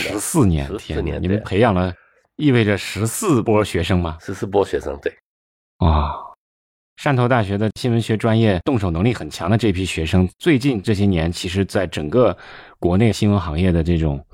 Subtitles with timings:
[0.00, 1.92] 十四年，天年，你们培养了，
[2.36, 4.16] 意味着十四波学生吗？
[4.20, 5.12] 十四波学生，对。
[5.78, 6.14] 啊，
[6.96, 12.36] 汕头大学的新闻学专业动手能力很强的这批学生，最近这些年，其实在整个
[12.78, 14.24] 国内新闻行业的这种，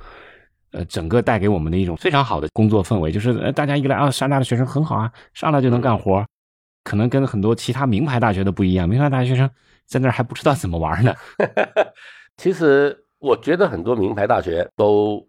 [0.73, 6.25] 呃，整个带给我们的一种非常好的工作氛围，就是呃，大家一来啊，汕大的学生很好啊，上来就能干活，
[6.85, 9.51] 可能跟很多其他名牌大学的不一样，名牌大学生
[9.87, 11.15] 在那儿还不知道怎么玩呢。
[12.37, 15.27] 其实我觉得很多名牌大学都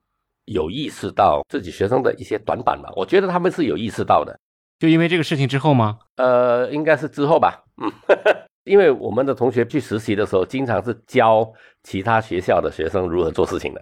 [0.49, 4.35] 有意识到自己学生的一些短板吧，我觉得他们是有意识到的。
[4.79, 5.99] 就因为这个事情之后吗？
[6.15, 7.63] 呃，应该是之后吧。
[7.79, 7.91] 嗯，
[8.65, 11.47] 因为我们的同学去实习的时候，经常是教
[11.83, 13.81] 其他学校的学生如何做事情的。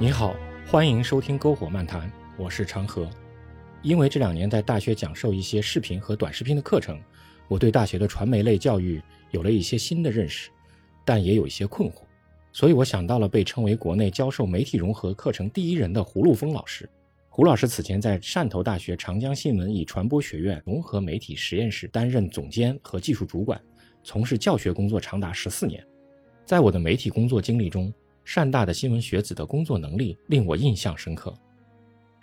[0.00, 0.34] 你好，
[0.66, 3.08] 欢迎收听篝火漫谈，我是长河。
[3.86, 7.00] 因为这两年在大学讲授一些视频和短视频的课程，
[7.46, 9.00] 我对大学的传媒类教育
[9.30, 10.50] 有了一些新的认识。
[11.04, 12.02] 但也有一些困惑，
[12.52, 16.90] 所以我想到了被称为国内教授媒体融合课程第一人的胡路峰老师。
[17.28, 23.60] 胡老师此前在汕头大学长江新闻与传播学院融合媒体实验室担任总监和技术主管，
[24.02, 25.80] 从事教学工作长达十四年。
[26.44, 27.94] 在我的媒体工作经历中，
[28.26, 31.32] 汕大的新闻学子的工作能力令我印象深刻。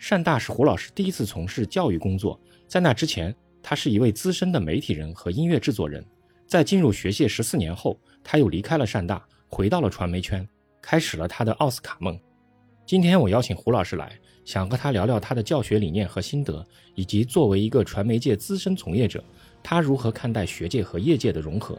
[0.00, 6.04] 汕大是胡老师第一次从事教育工作，在那之前，他是一位资深的媒体人和音乐制作人。
[6.46, 10.46] 在进入学界十四年后，他又离开了汕大，回到了传媒圈，
[10.82, 12.18] 开始了他的奥斯卡梦。
[12.84, 14.12] 今天我邀请胡老师来，
[14.44, 16.62] 想和他聊聊他的教学理念和心得，
[16.94, 19.24] 以及作为一个传媒界资深从业者，
[19.62, 21.78] 他如何看待学界和业界的融合。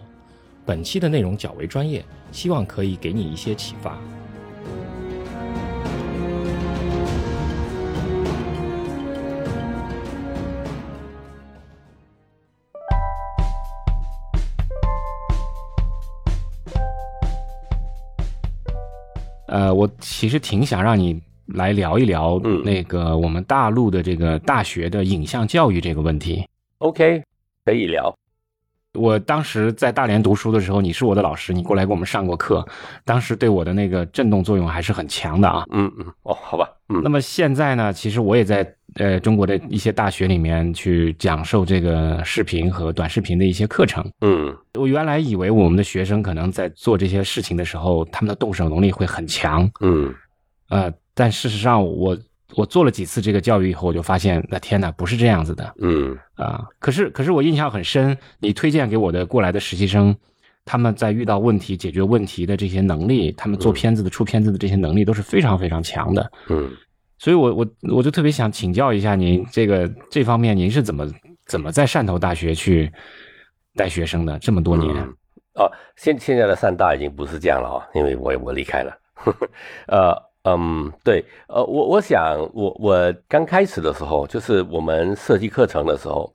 [0.65, 4.01] 本期的内容较为专业，希望可以给你一些启发。
[19.55, 26.45] 呃，我其实挺想让你来聊一聊那个我们大陆的这个大学的影像教育这个问题。
[26.79, 27.23] OK，
[27.63, 28.13] 可以聊。
[28.95, 32.65] 我当时在大连读书的时候，你是我的老师，你过来给我们上过课，
[33.03, 35.65] 当时对我的那个震动作用还是很强的啊。
[35.71, 36.69] 嗯嗯，哦，好吧。
[36.89, 44.05] 嗯，那么现在呢，其实我也在呃中国的一些大学里面去讲授这个视频和短视频的一些课程。
[44.21, 49.69] 嗯，我原来以为我们的学生可能在做这些事情的时候，他们的动手能力会很强。
[49.81, 50.13] 嗯，
[50.69, 52.17] 呃，但事实上我。
[52.57, 55.73] 我做了几次这个教育以后，我就发现，那天哪，不是这样子的。
[55.79, 60.15] 嗯啊，可是可是我印象很深，你推荐给我的过来的实习生，
[60.63, 66.31] 他们在遇到问题、解决问题的这些能力，他们做片子的、出片子的这些能力都是非常非常强的。
[66.47, 66.71] 嗯，
[67.17, 71.05] 所以我我我就特别想请教一下您，这个这方面您是怎么
[71.47, 72.91] 怎么在汕头大学去
[73.75, 74.95] 带学生的这么多年？
[75.55, 78.97] 哦，现现在的汕大已经不是这样了啊，因为我我离开了。
[79.87, 80.24] 呃。
[80.47, 86.31] 嗯，对，呃，我我想，我我刚开始的时候，就是我们设计课程的时候，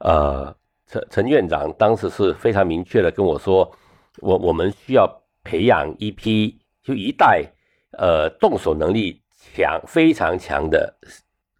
[0.00, 0.52] 呃，
[0.88, 3.70] 陈陈院长当时是非常明确的跟我说，
[4.18, 5.06] 我我们需要
[5.44, 7.52] 培养一批，就一代，
[7.96, 9.22] 呃，动手能力
[9.54, 10.96] 强、非常强的，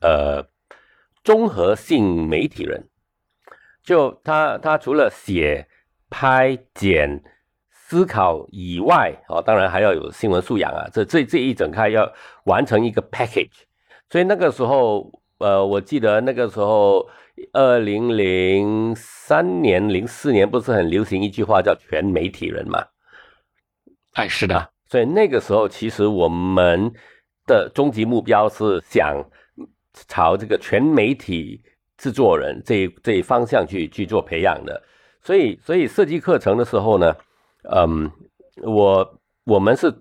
[0.00, 0.44] 呃，
[1.22, 2.88] 综合性媒体人，
[3.84, 5.68] 就他他除了写、
[6.10, 7.22] 拍、剪。
[7.92, 10.88] 思考以外，哦，当然还要有新闻素养啊。
[10.90, 12.10] 这这这一整开要
[12.44, 13.66] 完成一个 package，
[14.08, 17.06] 所以那个时候，呃，我记得那个时候，
[17.52, 22.82] 二零零三年、零四年不是很流行一句话叫“全媒体人”嘛？
[24.14, 24.70] 哎，是的。
[24.88, 26.90] 所以那个时候，其实我们
[27.46, 29.22] 的终极目标是想
[30.08, 31.60] 朝这个全媒体
[31.98, 34.82] 制作人这一这一方向去去做培养的。
[35.20, 37.14] 所以，所以设计课程的时候呢？
[37.70, 38.10] 嗯，
[38.62, 39.92] 我我们是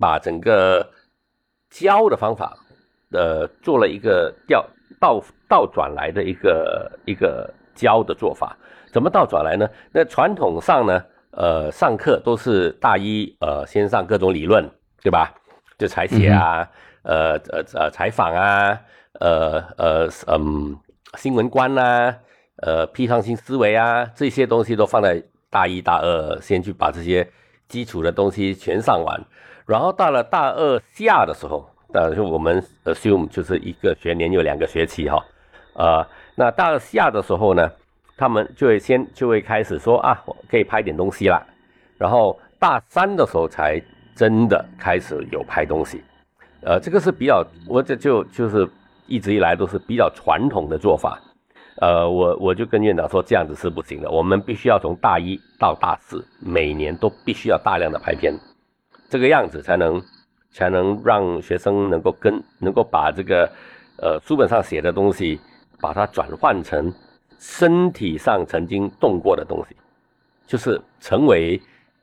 [0.00, 0.90] 把整个
[1.70, 2.56] 教的方法，
[3.12, 4.66] 呃，做了一个调
[5.00, 8.56] 倒倒转来的一个一个教的做法。
[8.92, 9.68] 怎么倒转来呢？
[9.92, 14.68] 那传统上呢，呃，上课都是大一，呃，先上各种理论，
[15.02, 15.32] 对吧？
[15.78, 16.68] 就采写啊，
[17.02, 18.80] 呃呃呃，采访啊，
[19.20, 20.76] 呃呃嗯，
[21.16, 22.16] 新闻观啊，
[22.62, 25.22] 呃，批判性思维啊，这些东西都放在。
[25.50, 27.26] 大一、大二先去把这些
[27.68, 29.20] 基础的东西全上完，
[29.66, 35.24] 然后到了大二下的时候，呃，就我们 assume 就是一个学年有两个学期哈，
[35.74, 37.70] 呃，那大二下的时候呢，
[38.16, 41.46] 他们就会先就会开始说啊，我可以拍点东西了，
[41.96, 43.82] 然后大三的时候才
[44.14, 46.02] 真的开始有拍东西，
[46.62, 48.68] 呃，这个是比较我这就就是
[49.06, 51.18] 一直以来都是比较传统的做法。
[51.80, 58.34] 呃，我我就跟院长说，这样子是不行的，我们必须要从大一到大四，每年都必须要大量的拍片，
[59.08, 60.02] 这个样子才能
[60.50, 63.48] 才能让学生能够跟能够把这个
[63.98, 65.38] 呃书本上写的东西，
[65.80, 66.92] 把它转换成
[67.38, 69.76] 身体上曾经动过的东西，
[70.46, 71.60] 就是成为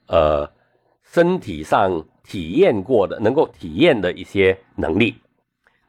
[0.08, 0.50] 呃
[1.04, 5.16] 身体上体验过的，能够体验的一些能力。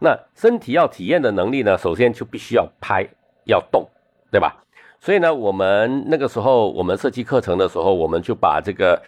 [0.00, 3.08] 那身体要体验的能力呢，首先就必须要拍，
[3.46, 3.88] 要动，
[4.31, 4.62] 对吧？
[5.00, 9.00] 所以呢，我们那个时候我们设计课程的时候，我们就把这个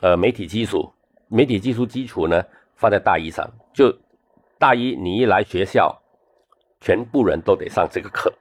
[0.00, 0.92] 呃媒体技术、
[1.28, 2.42] 媒体技术基础呢
[2.76, 3.50] 放在大一上。
[3.72, 3.92] 就
[4.58, 6.00] 大一你一来学校，
[6.80, 8.32] 全部人都得上这个课。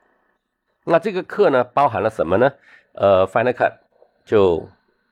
[0.85, 2.51] 那这个课呢，包含了什么呢？
[2.94, 3.74] 呃，Final Cut
[4.25, 4.68] 就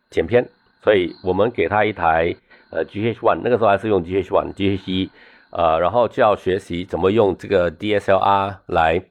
[0.10, 0.48] 剪片，
[0.84, 2.36] 所以我们给他一台
[2.70, 5.10] 呃 GH One，那个时候还是用 GH One、GH 一。
[5.54, 9.04] 呃，然后就要学习怎么用这个 DSLR 来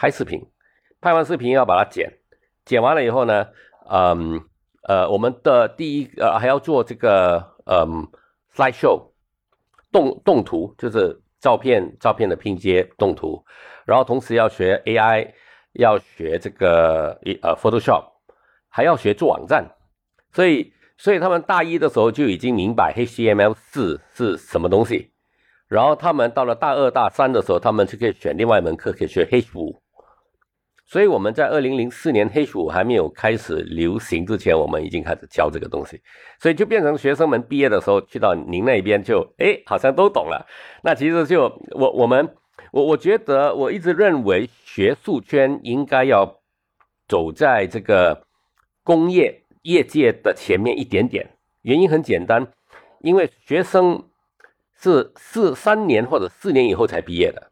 [0.00, 0.40] 拍视频，
[1.02, 2.10] 拍完视频要把它剪，
[2.64, 3.48] 剪完了以后呢，
[3.90, 4.40] 嗯，
[4.88, 8.08] 呃，我们的第一呃还要做这个嗯
[8.54, 9.10] slide show
[9.92, 13.44] 动动图，就是照片照片的拼接动图，
[13.84, 15.32] 然后同时要学 AI，
[15.74, 18.02] 要学这个一呃 Photoshop，
[18.70, 19.68] 还要学做网站，
[20.32, 25.12] 所以所以他们大一的时候就已经明白 HTML 四是什么东西。
[25.68, 29.78] 然后他们到了大二、大三的时候，他们就可以选另外一门课，可以学 H 五。
[30.90, 36.00] 所以我们在二零零四年 H 五还没有开始流行之前，我们已经开始教这个东西。
[36.40, 40.44] 所以就变成学生们毕业的时候去到您那边，就哎，好像都懂了。
[40.82, 42.34] 那其实就我我们
[42.72, 46.40] 我我觉得我一直认为学术圈应该要
[47.06, 48.26] 走在这个
[48.82, 51.30] 工业业界的前面一点点。
[51.62, 52.48] 原因很简单，
[53.00, 54.02] 因为学生。
[54.82, 57.50] 是四三年或者四年以后才毕业的。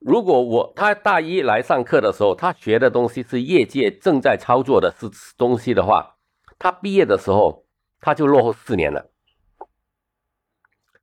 [0.00, 6.16] 如果我他大一来上课的时候，他学的东西是业界正在操作的是东西的话，
[6.58, 7.66] 他毕业的时候
[8.00, 9.10] 他就落后四年了。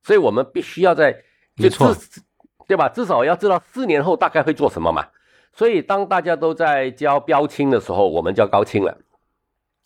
[0.02, 1.22] 所以我们必须要在，
[1.56, 1.94] 没错，
[2.66, 2.88] 对吧？
[2.88, 5.06] 至少要知道四年后大概会做什么嘛。
[5.52, 8.98] 所以当大家都在教标清的时候，我们教高清了，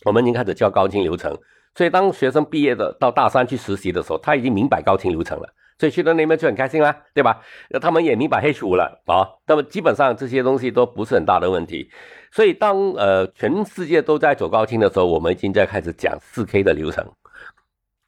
[0.05, 1.39] 我们已经开始教高清流程。
[1.75, 5.49] 所以，当学生毕业的到大三去实习的时候，他已经明白高清流程了，
[5.79, 7.41] 所以去到那边就很开心啦，对吧？
[7.71, 11.91] 那他们也明白 H 五了啊，那么基本上这些东西都不是很大的问题。
[12.31, 17.05] 所以，当呃全世界都在走高清的时候，我们已经在开始讲四 K 的流程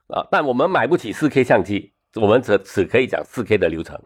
[0.09, 4.01] 啊，但我们买不起四 K 相机，我们只只可以讲四 K 的流程。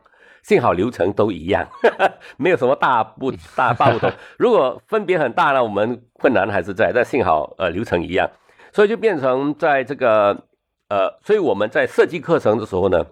[0.45, 1.69] 幸好流程都一样，
[2.39, 4.11] 没有什么大不 大大不同。
[4.39, 8.31] 如果分别很大呢，我们困难还是在，但幸好呃流程一样。
[8.73, 10.45] 所以就变成在这个
[10.89, 13.05] 呃，所以我们在设计课程的时候呢，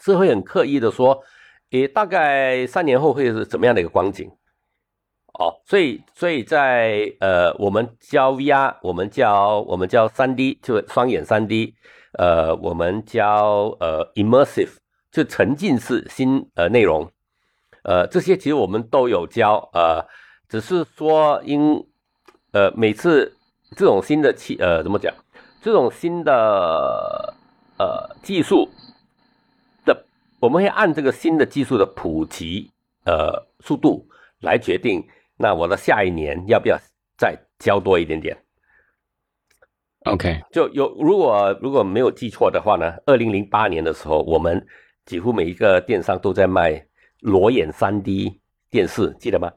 [0.00, 1.22] 是会很刻意的说，
[1.70, 4.30] 诶，大概三年后会是怎么样的一个光景？
[5.38, 11.74] 哦，所以所以在呃，我们教 VR，我们教我们教三 D，就双眼三 D，
[12.18, 14.76] 呃，我们教呃 immersive，
[15.10, 17.10] 就沉浸式新呃内容，
[17.84, 20.06] 呃，这些其实我们都有教，呃，
[20.48, 21.84] 只是说因
[22.52, 23.36] 呃每次。
[23.74, 25.14] 这种新的技呃怎么讲？
[25.62, 27.34] 这种新的
[27.78, 28.68] 呃技术，
[30.42, 32.68] 我们会按这个新的技术的普及
[33.04, 34.04] 呃速度
[34.40, 35.06] 来决定。
[35.36, 36.76] 那我的下一年要不要
[37.16, 38.36] 再交多一点点
[40.04, 44.66] ？OK，就有如果如果没有记错的话呢，二零零八年的时候，我们
[45.06, 46.84] 几乎每一个电商都在卖
[47.20, 48.40] 裸眼三 D。
[48.68, 49.52] 电视记得吗？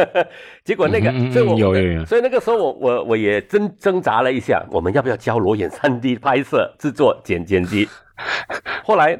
[0.64, 7.88] 结果那个，所以我有有有，所以那个时候我我我也挣挣扎了一下，我们要不要教裸眼三 D 拍摄、制作、剪剪辑？
[8.84, 9.18] 后来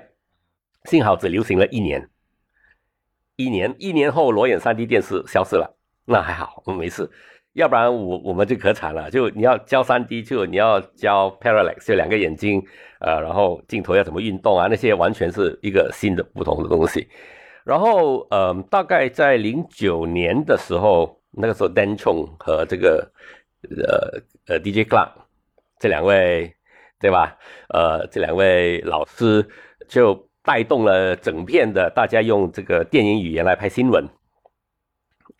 [0.84, 2.08] 幸好只流行了一年，
[3.36, 7.10] 一年一年后裸眼三 D 电视消失了，那还好，我没事。
[7.54, 12.64] 要不然我我们就可惨了，就你要教三 D，就你要教 parallax，就两个眼睛，
[13.00, 14.68] 呃，然后镜头要怎么运动啊？
[14.70, 17.08] 那些完全是一个新的不同的东西。
[17.64, 23.12] 然后，呃，大概在零九年的时候，那个时候，Dan Chong 和这个，
[23.68, 25.10] 呃呃，DJ Clark
[25.78, 26.54] 这两位，
[27.00, 27.36] 对吧？
[27.68, 29.46] 呃，这两位老师
[29.88, 34.08] 就带动了整片的大家用这个电影语言来拍新闻。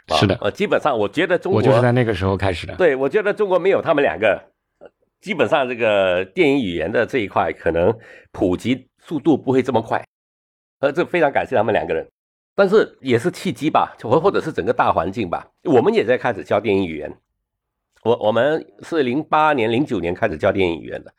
[0.08, 2.74] 是的，呃，基本上我觉得中国，我就是在那个时候开始的。
[2.76, 4.42] 对，我觉得中国没有他们两个，
[5.20, 7.96] 基本上这个电影语言的这一块可能
[8.32, 10.04] 普及速度不会这么快。
[10.80, 12.08] 呃，这非常感谢他们两个人。
[12.56, 15.48] 但是也是契机吧，或或者是整个大环境吧。
[15.62, 17.16] 我们也在开始教电影语言，
[18.02, 21.14] 我我们是零八年、零九年开始教电影语言的，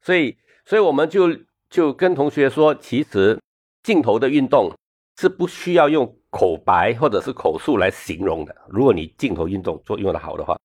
[0.00, 1.28] 所以所以我们就
[1.70, 3.38] 就跟同学说，其实
[3.82, 4.72] 镜头的运动
[5.18, 8.54] 是不需要用口白或者是口述来形容的。
[8.68, 10.58] 如果你镜头运动做用的好的话，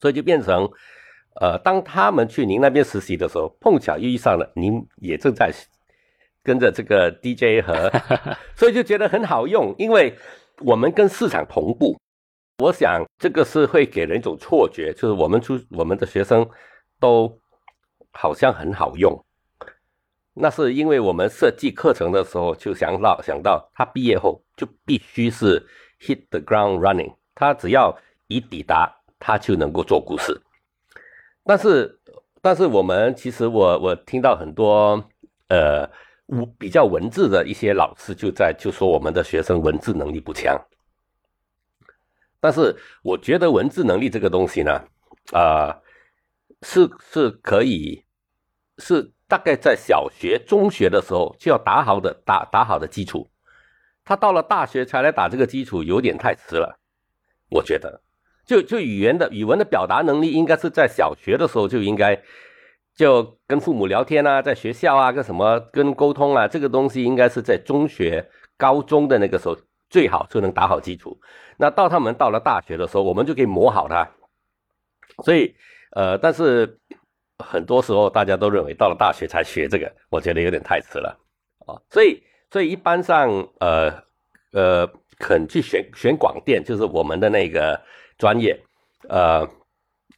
[0.00, 0.68] 所以就变成，
[1.40, 5.52] 呃，当他们去您那边实习的时候，碰巧遇上了您也正在
[6.42, 7.90] 跟着这个 DJ 和，
[8.56, 10.16] 所以就觉得很好用，因为
[10.58, 11.96] 我们跟市场同步。
[12.58, 16.48] 我想这个是会给人一种错觉，就是我们出我们的学生
[17.00, 17.40] 都
[18.12, 19.24] 好像很好用。
[20.34, 25.60] 那是因为我们设计课程的时候就想到想到他毕业后就必须是
[26.00, 27.94] hit the ground running，他只要
[28.28, 30.40] 一抵达，他就能够做故事。
[31.44, 32.00] 但是
[32.40, 35.04] 但是我们其实我我听到很多
[35.48, 35.86] 呃
[36.58, 40.58] 比较文字的一些老师就在就说我们的学生文字能力不强。
[42.40, 44.82] 但是我觉得文字能力这个东西呢，
[45.32, 45.78] 啊
[46.62, 48.02] 是是可以
[48.78, 49.12] 是。
[49.32, 53.30] 大概在小学、中学的时候就要打好的打打好的基础，
[54.04, 56.78] 他到了大学才来打这个基础，有点太迟了。
[57.48, 58.02] 我觉得，
[58.44, 62.22] 就就语言的语文的表达能力，应该是在小学的时候就应该
[62.94, 69.56] 就跟父母聊天啊，在学校啊，跟什么跟沟通啊，这个东西应该是在中学、高中的那个时候
[69.88, 71.18] 最好就能打好基础。
[71.56, 74.06] 那到他们到了大学的时候，我们就可以磨好它。
[75.24, 75.56] 所以，
[75.92, 76.78] 呃，但是。
[77.42, 81.18] 很多时候大家都认为到了大学才学这个，我觉得有点太迟了
[81.66, 81.76] 啊。
[81.90, 83.28] 所以，所以一般上，
[83.60, 83.92] 呃
[84.52, 84.86] 呃，
[85.18, 87.80] 肯去选选广电，就是我们的那个
[88.18, 88.58] 专业，
[89.08, 89.48] 呃，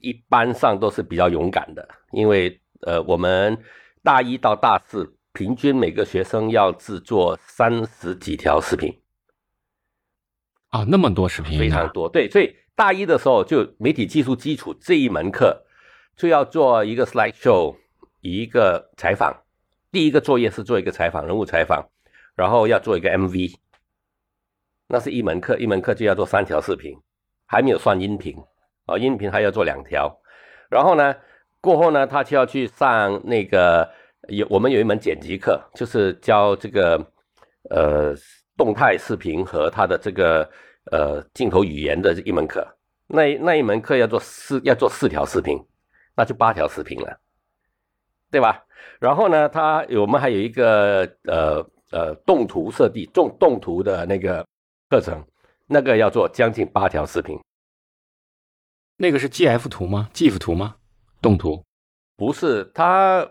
[0.00, 3.58] 一般上都是比较勇敢的，因为呃，我们
[4.02, 9.00] 大一到大四，平均每个学生要制作三十几条视频
[10.70, 12.08] 啊，那么多视频，非常多。
[12.08, 15.63] 对，所以大一的时候就媒体技术基础这一门课。
[16.16, 17.76] 就要做一个 slide show，
[18.20, 19.42] 一个采访。
[19.90, 21.88] 第一个作业是做一个采访，人物采访，
[22.34, 23.54] 然后要做一个 MV。
[24.88, 26.96] 那是一门课，一门课就要做三条视频，
[27.46, 28.36] 还没有算音频
[28.86, 30.20] 啊，音频还要做两条。
[30.68, 31.14] 然后呢，
[31.60, 33.88] 过后呢，他就要去上那个
[34.28, 36.96] 有我们有一门剪辑课，就是教这个
[37.70, 38.14] 呃
[38.56, 40.48] 动态视频和他的这个
[40.92, 42.66] 呃镜头语言的一门课。
[43.06, 45.58] 那那一门课要做四要做四条视频。
[46.16, 47.20] 那就八条视频了，
[48.30, 48.64] 对吧？
[49.00, 54.46] 然后呢，它我们还有一个呃呃动图设计、动动图的那个
[54.90, 55.24] 课程，
[55.66, 57.38] 那个要做将近八条视频。
[58.96, 60.76] 那个是 GF 图吗？GIF 图吗？
[61.20, 61.64] 动图？
[62.16, 63.28] 不是，它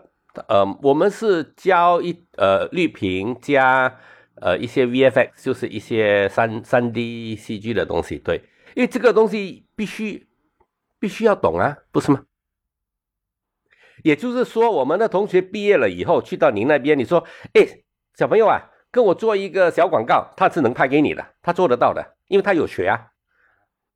[0.48, 3.98] 呃，我们是教一呃绿屏加
[4.42, 8.18] 呃一些 VFX，就是一些三三 D CG 的东西。
[8.18, 8.42] 对，
[8.74, 10.28] 因为这个东西必须
[10.98, 12.24] 必须要懂啊，不是吗？
[14.04, 17.24] 也就是说，我们的同学毕业了以后，去到您那边，你说
[17.56, 17.66] ：“哎，
[18.14, 23.00] 小朋友啊，跟我做一个小广告，他是能拍给你的，他做得到的，因为他有学啊，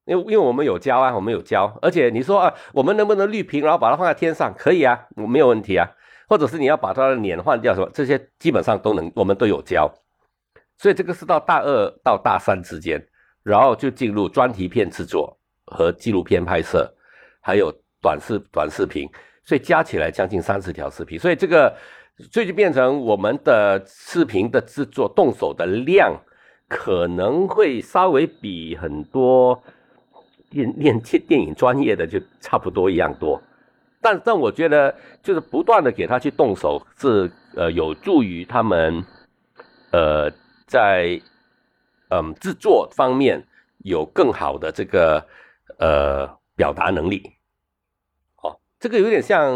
[0.06, 4.54] 因为因为我们有教啊，我们有教，而且你说啊，我们能不能绿屏，然后把它放在天上？
[4.56, 5.86] 可以啊，我没有问题啊，
[6.26, 9.92] 或者是你要把他的脸换掉什么，这些基本上都能，我们都有教。
[10.78, 13.06] 所以这个是到大二到大三之间，
[13.42, 16.90] 然后就进入专题片制作和纪录片拍摄，
[17.42, 19.06] 还有短视短视频。
[19.48, 21.74] 所以加起来将近三十条视频，所以这个，
[22.30, 26.14] 所以就变成我们的视频的制作动手的量，
[26.68, 29.58] 可能会稍微比很多
[30.50, 33.40] 电电电电影专业的就差不多一样多。
[34.02, 39.02] 但但我觉得，就是不断的给他去动手，是呃有助于他们，
[39.92, 40.30] 呃
[40.66, 41.18] 在
[42.10, 43.42] 嗯制作方面
[43.78, 45.26] 有更好的这个
[45.78, 47.37] 呃表达能力。
[48.80, 49.52] 这个有点像，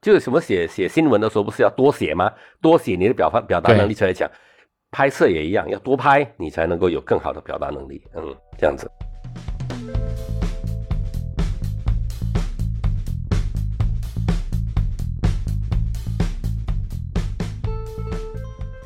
[0.00, 2.32] 就是什么写写新闻的时候，不是要多写吗？
[2.58, 4.30] 多写你的表发表达能力才来讲。
[4.90, 8.02] 拍摄也一样，要多拍，你才能够有更好的表达能力。
[8.14, 8.90] 嗯，这样子。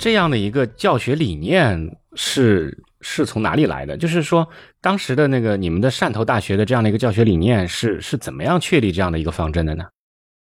[0.00, 3.96] 这样的一个教学理念是是从哪里来的？
[3.96, 4.48] 就是说，
[4.80, 9.84] 当时的那个你们的汕头大学的这样的一个教学理念是是怎么样确立这样的一个方针的呢？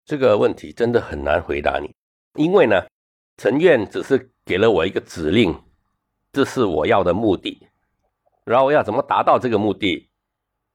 [0.06, 1.94] 这个问题真的很难回答你，
[2.36, 2.84] 因为呢，
[3.38, 5.56] 陈院只是给了我一个指令，
[6.32, 7.68] 这是我要的目的，
[8.46, 10.10] 然后要怎么达到这个目的，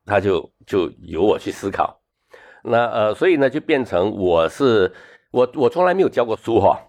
[0.05, 2.01] 他就就由我去思考。
[2.63, 4.93] 那呃，所以呢，就变成我是
[5.31, 6.81] 我我从来没有教过书哈。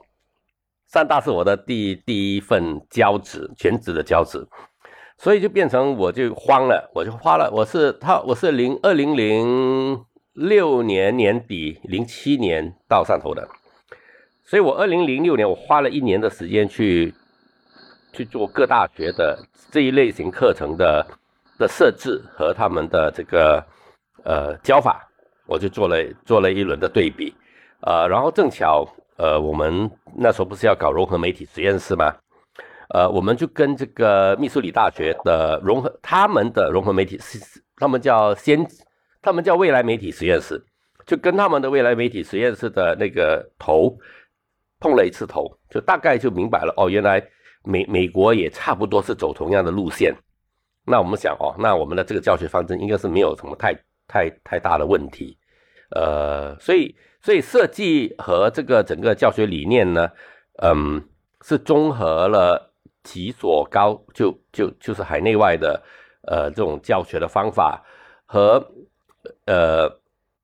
[0.91, 4.47] 汕大是我的第第一份教职，全职的教职，
[5.17, 10.03] 所以就变成我就慌了，我就花了，我是他，我是零二零零
[10.33, 13.47] 六年年底，零七年到汕头的，
[14.43, 17.13] 所以我二零零六年我花了一年的时间去
[18.11, 19.39] 去做各大学的
[19.71, 21.07] 这一类型课程的
[21.57, 23.65] 的设置和他们的这个
[24.23, 25.07] 呃教法，
[25.47, 27.33] 我就做了做了一轮的对比，
[27.79, 32.13] 呃，然后正巧呃我们那时候不是要搞融合媒体实验室吗？
[32.89, 37.19] 呃，我们就跟这个密苏里大学的融合他们的融合媒体，
[37.77, 38.63] 他们叫先，
[39.23, 40.63] 他们叫未来媒体实验室，
[41.03, 43.97] 就跟他们的未来媒体实验室的那个头
[44.79, 47.19] 碰了一次头，就大概就明白了哦，原来
[47.63, 50.13] 美美国也差不多是走同样的路线。
[50.85, 53.73] 那我们想哦，那我们的这个教学方针应该是没有什么太
[54.07, 55.35] 太太大的问题。
[55.89, 60.07] 呃，所以所以设计和这个整个教学理念呢，
[60.61, 61.03] 嗯，
[61.41, 62.73] 是综合了。
[63.05, 65.81] 几所高就就就是海内外的，
[66.27, 67.85] 呃，这种教学的方法
[68.25, 68.73] 和
[69.45, 69.87] 呃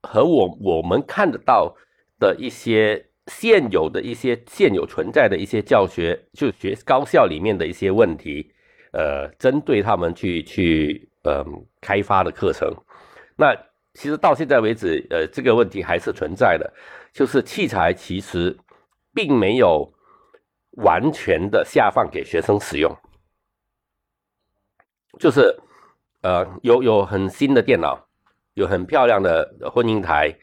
[0.04, 1.76] 和我我们看得到
[2.20, 8.54] 的一些现有的一些现有存在的一些教学，就学高校里面的一些问题，
[8.94, 12.72] 呃，针对他们去去嗯开发的课程。
[13.36, 13.56] 那
[13.96, 16.72] 其实到现在为止，呃，这个问题还是存在的，
[17.12, 18.56] 就是器材其实
[19.16, 19.92] 并没有。
[20.78, 22.96] 完全的下放给学生使用，
[25.20, 25.60] 就是
[26.22, 28.08] 呃有有很新的电脑，
[28.54, 30.34] 有很漂亮的混音台，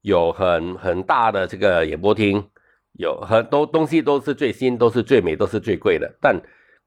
[0.00, 2.50] 有很很大的这个演播厅，
[2.92, 6.40] 有很多东西都是最新，都是最美，都是最贵的，但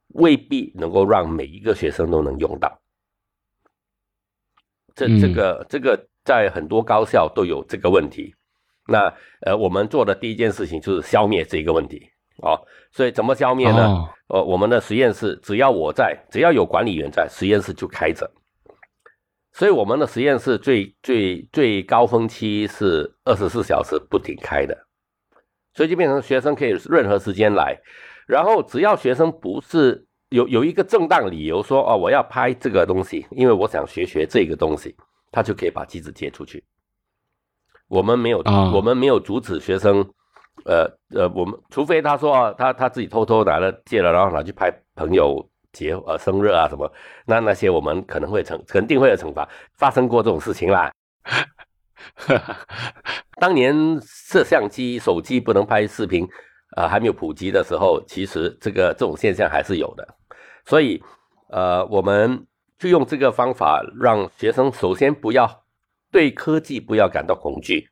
[0.09, 2.81] 未必能够让每一个学生都能用到。
[4.93, 8.35] 这这个这个在很多高校都有这个问题。
[8.87, 12.09] 那呃，我们做的第一件事情就是消灭这个问题。
[12.41, 12.59] 哦，
[12.91, 14.09] 所以怎么消灭呢？
[14.27, 18.29] 呃，我们的实验室只要我在，只要有管理员在，实验室就开着。
[19.51, 24.77] 所以我们的实验室最最最高峰期是二十四小时不停开的，
[25.73, 27.77] 所以就变成学生可以任何时间来，
[28.25, 34.95] 然后只要学生不是有有一个正当理由说哦我要拍这个东西，因为我想学学这个东西，
[35.31, 36.63] 他就可以把机子借出去。
[37.89, 38.41] 我们没有，
[38.73, 40.09] 我们没有阻止学生。
[40.65, 46.91] 呃呃，我们除非他说啊，他他自己偷偷拿了借了，然后拿去拍朋友节呃生日啊什么，
[47.25, 50.91] 那那些我们可能会惩肯定会有惩罚，发生过这种事情啦。
[53.39, 56.27] 当年摄像机、手机不能拍视频，
[56.75, 60.07] 呃还没有普及的时候，其实这个这种现象还是有的。
[60.65, 61.01] 所以
[61.49, 62.45] 呃，我们
[62.77, 65.63] 就用这个方法，让学生首先不要
[66.11, 67.87] 对科技不要感到恐惧。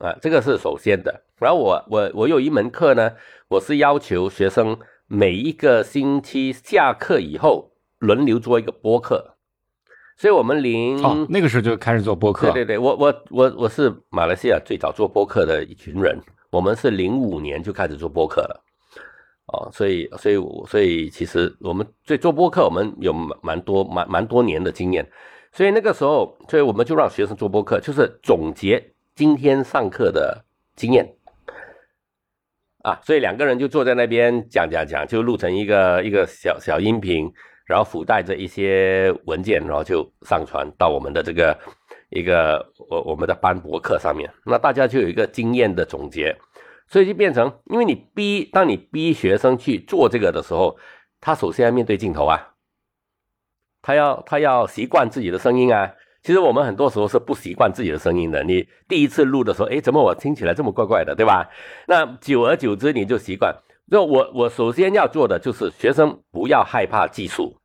[0.00, 1.22] 啊，这个是首先的。
[1.38, 3.12] 然后我我我有一门课呢，
[3.48, 9.36] 我是要求学生每一个星期下课以后轮流做一个播客。
[10.16, 12.50] 所以我们零哦那个时候就开始做播客。
[12.50, 16.18] 对对对，我我我我是马来西亚最早做播客的一群人。
[16.50, 18.64] 我们是零五年就开始做播客了。
[19.52, 20.36] 哦，所以所以
[20.66, 25.10] 所以其实我们对做播客，我们有蛮蛮多蛮蛮多年的经验。
[25.52, 28.94] 所以那个时候，所以我们就让学生做播客，就是总结。
[29.20, 31.14] 今天上课的经验
[32.82, 37.30] 啊，所以两个人就坐在那边讲讲讲，就录成一个一个小小音频，
[37.66, 41.54] 然后附带着一些文件，然后就上传到我们的这个
[42.08, 44.26] 一个我我们的班博课上面。
[44.46, 46.34] 那大家就有一个经验的总结，
[46.88, 50.78] 所以就变成，因为你逼，当你逼学生去做这个的时候，
[51.20, 52.54] 他首先要面对镜头啊，
[53.82, 55.92] 他要他要习惯自己的声音啊。
[56.22, 58.44] 其实我们很多时候是不习惯自己的声音的。
[58.44, 61.48] 你第一次录的时候，哎，怎么我听起来这么怪怪的，对吧？
[61.86, 63.56] 那久而久之你就习惯。
[63.86, 67.56] 那我我首先要做的就是学生不要害怕技术，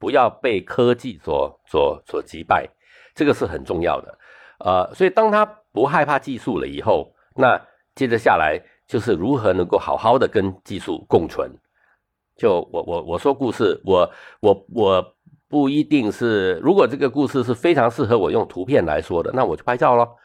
[0.00, 2.68] 不要被科技所所所击败，
[3.14, 4.18] 这个是很重要的。
[4.58, 7.60] 呃，所以当他不害怕技术了以后，那
[7.94, 11.50] 接着下来就是如何能够好好的跟技术共存。
[12.36, 15.15] 就我我我说故事，我我我。
[15.48, 20.16] 不一定是，如果这个故事是非常适合我用图片来说的，那我就拍照咯。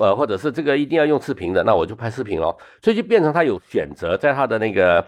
[0.00, 2.56] 呃，或者是这个一定要用视频的，那我就拍视频咯。
[2.82, 5.02] 所以就变成他有选择，在他的那个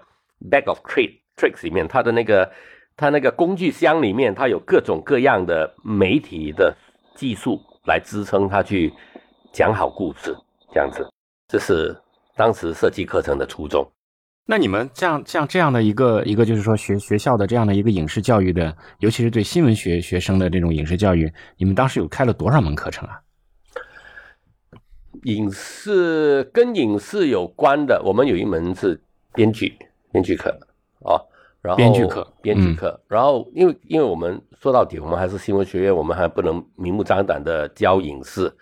[0.50, 2.50] bag of trick tricks 里面，他的那个
[2.96, 6.76] 他那个工具箱里面，他有各种各样的媒体的
[7.14, 8.92] 技术来支撑他去
[9.52, 10.37] 讲好故事，
[10.72, 11.07] 这样子，
[11.48, 11.96] 这是
[12.37, 13.87] 当时设计课程的初衷。
[14.46, 23.20] 那你们像像这样的一个一个，就是说学学校的这样的一个影视教育的，尤其是对新闻学学生的这种影视教育，你们当时有开了多少门课程啊？
[25.22, 29.00] 影视跟影视有关的，我们有一门是
[29.33, 29.74] 编剧
[30.12, 30.50] 编剧课
[31.02, 31.16] 啊，
[31.62, 38.52] 然后编剧课编剧课，然后因为因为我们说到底，我们还是新闻学院，我们还不能明目张胆的教影视，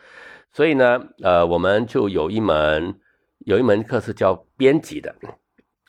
[0.52, 2.94] 所以呢，呃，我们就有一门
[3.40, 5.12] 有一门课是教编辑的。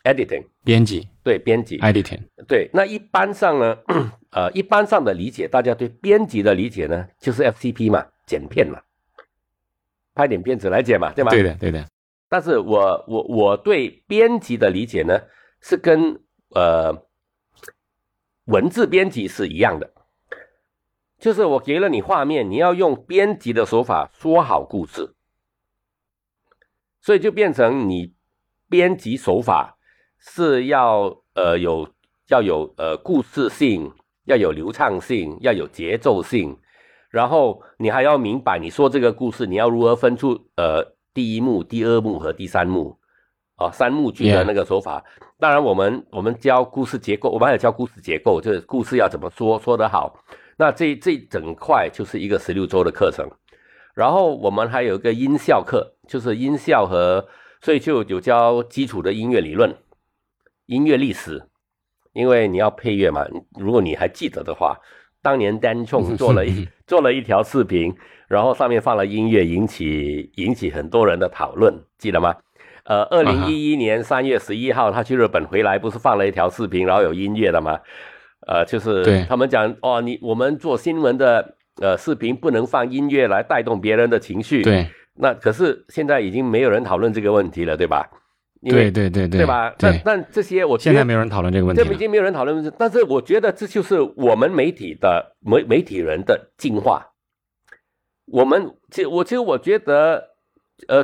[0.04, 1.08] editing，编辑。
[1.24, 2.70] 对编辑，editing，对。
[2.74, 3.78] 那一般上呢，
[4.32, 8.82] 呃，一般上的理解，大家对编辑的理解呢，就是 FCP 嘛，剪片嘛，
[10.14, 11.32] 拍点片子来剪嘛，对吗？
[11.32, 11.88] 对的对的，
[12.28, 15.22] 但是我我我对编辑的理解呢，
[15.62, 17.08] 是跟呃
[18.46, 19.94] 文字编辑是一样的，
[21.18, 25.16] 就是我给了你画面，你要用编辑的手法说好故事，
[27.00, 28.14] 所以就变成你
[28.68, 29.78] 编辑手法
[30.26, 31.88] 是要呃有
[32.30, 33.92] 要有呃故事性，
[34.26, 36.58] 要有流畅性，要有节奏性，
[37.10, 42.98] 然后你还要明白你说这个故事你要如何分出呃第一幕、第二幕和第三幕
[43.56, 45.04] 啊、三幕剧的那个手法。
[45.40, 50.18] 当然，我们我们教故事结构，我们还有教故事结构，就是故事要怎么说说得好。
[50.58, 53.30] 那这这整块就是一个十六周的课程。
[53.94, 57.28] 然后我们还有一个音效课，就是音效和
[57.62, 59.76] 所以就有教基础的音乐理论、
[60.74, 61.44] 音乐历史，
[62.14, 63.26] 因为你要配乐嘛。
[63.60, 64.78] 如果你还记得的话，
[65.22, 67.94] 当年丹冲 做了一做了一条视频，
[68.28, 72.36] 然后上面放了音乐，引起引起很多人的讨论，记得吗？
[72.86, 77.80] 呃，二零一一年三月十一号，他去日本回来，不是放了一条视频，然后有音乐的吗？
[78.46, 88.10] 呃，就是他们讲哦，你我们做新闻的呃视频不能放音乐来带动别人的情绪，对那可是现在已经没有人讨论这个问题了，对吧？
[88.64, 89.76] 因为对对对对吧？
[89.78, 91.88] 但对，但这些我现在没有人讨论这个问题了。
[91.88, 97.12] 这已经没有人讨论问题，但是我觉得这就是我们媒体的媒媒体人的进化。
[98.26, 100.30] 我们其实我其实我觉得，
[100.88, 101.04] 呃，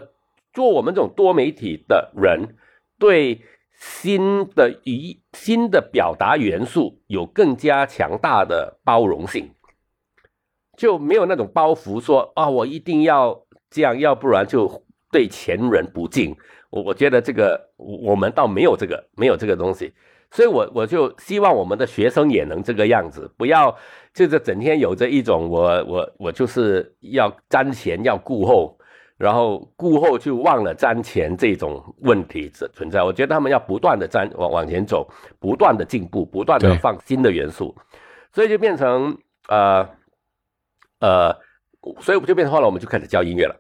[0.53, 2.55] 做我们这种多媒体的人，
[2.97, 3.41] 对
[3.77, 9.51] 新的语新的表达元素有更加强大的包容性，
[10.77, 16.35] 就没有那种包袱说啊，我一定要这样，要不然就对前人不敬。
[16.69, 19.91] 我我觉得这个我我们倒没有这个没有这个东西，
[20.29, 23.75] 所以我我就希望我们的学生也能这个样子，不要
[24.13, 28.77] 就是整天有着一种我我我就是要瞻前要顾后，
[29.17, 33.01] 然后顾后就忘了瞻前这种问题存存在。
[33.01, 37.75] 我觉得他们要不断的瞻往往前走，不断的进步，不断的放新的元素，
[38.31, 39.17] 所以就变成
[39.47, 39.89] 呃
[40.99, 41.35] 呃，
[41.99, 43.55] 所以我就变成后来我们就开始教音乐了。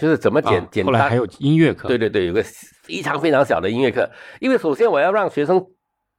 [0.00, 2.42] 就是怎么简、啊简单后来还有音乐课，对对对，有个
[2.82, 4.10] 非常非常小的音乐课，
[4.40, 5.66] 因为首先我要让学生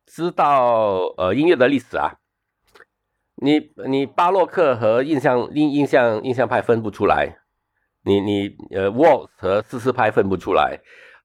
[0.06, 2.13] 知道呃音乐的历史啊。
[3.44, 7.38] 你你巴洛克和印象印印象印象派分不出来，
[8.06, 10.80] 你你呃 waltz 和四四拍分不出来，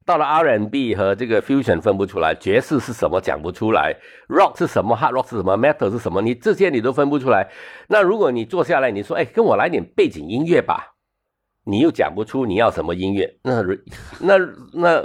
[0.07, 3.95] 到了 R&B 和这个 fusion 分不出来，爵士是什么讲不出来
[4.29, 7.51] ，rock 是什么，hard rock 是什么，metal 是什么，你这些你都分不出来。
[7.89, 10.96] 那如果你坐下来，你说，哎，跟我来点背景音乐吧，
[11.69, 13.61] 你又讲不出你要什么音乐，那
[14.21, 14.39] 那
[14.73, 15.05] 那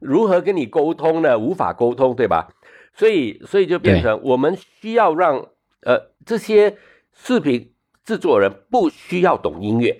[0.00, 1.38] 如何跟你沟通呢？
[1.38, 2.48] 无法沟通，对吧？
[2.92, 5.38] 所以所以就变成我们需要让
[5.82, 6.76] 呃这些
[7.12, 7.72] 视频
[8.04, 9.96] 制作人不需要懂音乐，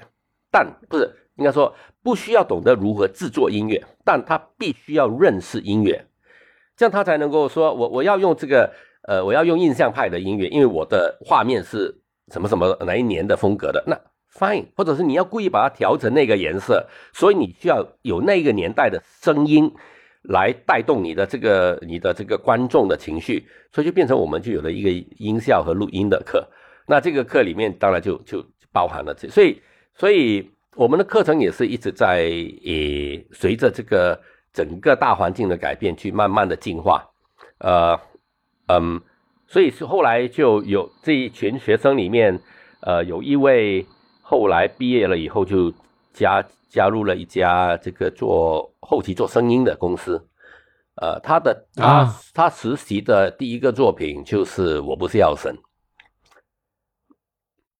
[0.50, 1.72] 但不是应该说
[2.02, 6.04] 不需要懂得如何制作音乐，但他必须要认识音乐，
[6.76, 8.72] 这样他才能够说我我要用这个
[9.06, 13.96] 呃我要用印象派的音乐，因为我的画面是什么什么哪一年的风格的那。
[14.38, 19.72] fine，或者是你要故意把它调成那个颜色，所以你需要有那个年代的声音
[20.22, 26.46] 来带动你的这个你的这个观众的情绪，所以就变成我们就有了一个音效和录音的课。
[26.86, 29.60] 那这个课里面当然就就包含了这，所以
[29.94, 32.24] 所以我们的课程也是一直在
[32.64, 34.20] 诶随着这个
[34.52, 37.04] 整个大环境的改变去慢慢的进化，
[37.58, 37.98] 呃
[38.68, 39.00] 嗯，
[39.46, 42.40] 所以是后来就有这一群学生里面，
[42.80, 43.86] 呃有一位。
[44.28, 45.72] 后来毕业了以后，就
[46.12, 50.20] 加加入了一家这个做后期做声音的公司。
[50.96, 55.54] 呃，他的他、啊他实习的第一个作品就是《我不是药神》。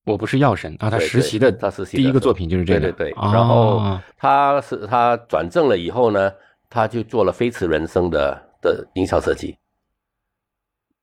[0.05, 6.33] 我不是药神啊，他实习的他实习第一个作品就是这个，对对对啊然后他是他转正了以后呢，
[6.71, 9.57] 他就做了《飞驰人生的》的音效设计。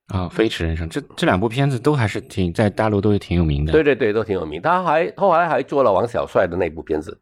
[0.08, 4.60] 啊，《飞驰人生》这这两部片子都还是挺在大陆都是挺有名的，对对对，都挺有名。
[4.60, 7.18] 他还后来还做了王小帅的那部片子，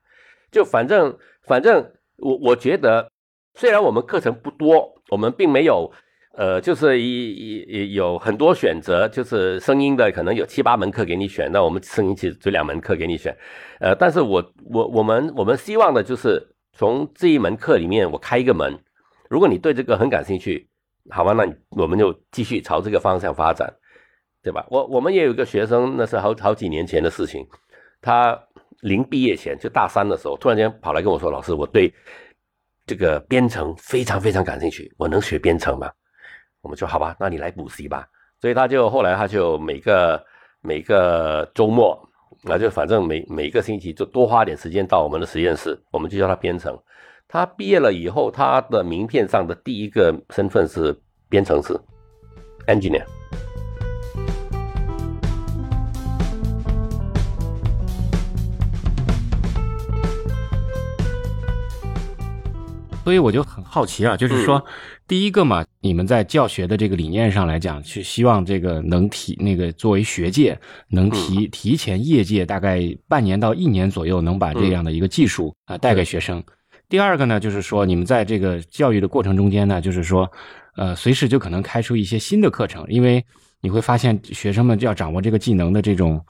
[0.50, 1.16] 就反正
[1.46, 3.08] 反正我我觉得，
[3.54, 5.92] 虽然我们课程不多，我们并没有
[6.36, 13.32] 呃，就是一一有很多选择，就是声音的可能有七八门课给你选，那我们声音其实只两门课给你选，
[13.78, 18.76] 呃，但是我我我们我们希望的就是从这一门课里面我开一个门，
[19.30, 20.66] 如果你对这个很感兴趣。
[21.10, 23.72] 好吧，那我们就继续朝这个方向发展，
[24.42, 24.64] 对吧？
[24.70, 27.46] 我我们也有一个学生，那是好好几年前的事情，
[28.00, 28.40] 他
[28.82, 31.92] 临毕业前就大三的时候，突然间跑来跟我说：“老师，我对
[32.86, 35.90] 这个编程非常非常感兴趣，我能学编程吗？
[36.60, 38.06] 我们说好吧，那你来补习吧。
[38.40, 40.24] 所以他就后来他就每个
[40.60, 42.00] 每个周末，
[42.44, 46.76] 那就反正每每个星期就多花点时间到我们的实验室，我们就叫他编程。
[47.34, 50.94] 他毕业了以后，他的名片上的第一个身份是
[51.30, 51.74] 编程师
[52.66, 53.02] ，engineer。
[63.02, 64.62] 所以我就很好奇啊，就是说，
[65.08, 76.44] 第一个嘛，你们在教学的这个理念上来讲，是希望这个能提那个作为学界能提提前业界大概半年到一年左右，能把这样的一个技术啊带给学生。
[76.92, 80.30] 第二个呢，就是说你们在这个教育的过程中间呢，就是说，
[80.76, 83.24] 呃，随时就可能开出一些新的课程，因为
[83.62, 86.22] 你会发现学生们就要掌握这个技能的这种。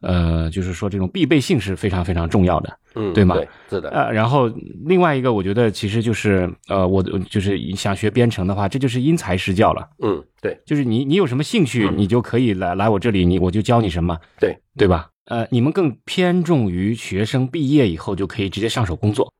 [0.00, 3.34] 呃，就是说这种必备性是非常非常重要的，嗯，对吗？
[3.34, 3.88] 对，是的。
[3.90, 4.46] 呃，然后
[4.84, 9.88] 另外一个，我觉得其实就是呃，我就是想学编程的话，这就是因材施教了。
[10.02, 15.08] 嗯，对，就是你你有什么兴趣，你就可以来来我这里，你我就教你什么，对对吧？
[15.24, 19.32] 呃，你们更偏重于学生毕业以后就可以直接上手工作。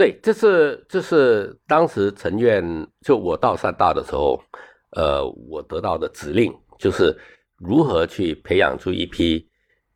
[0.00, 2.64] 对，这是这是当时陈院
[3.02, 4.42] 就我到山大的时候，
[4.96, 7.14] 呃，我得到的指令就是
[7.58, 9.46] 如何去培养出一批。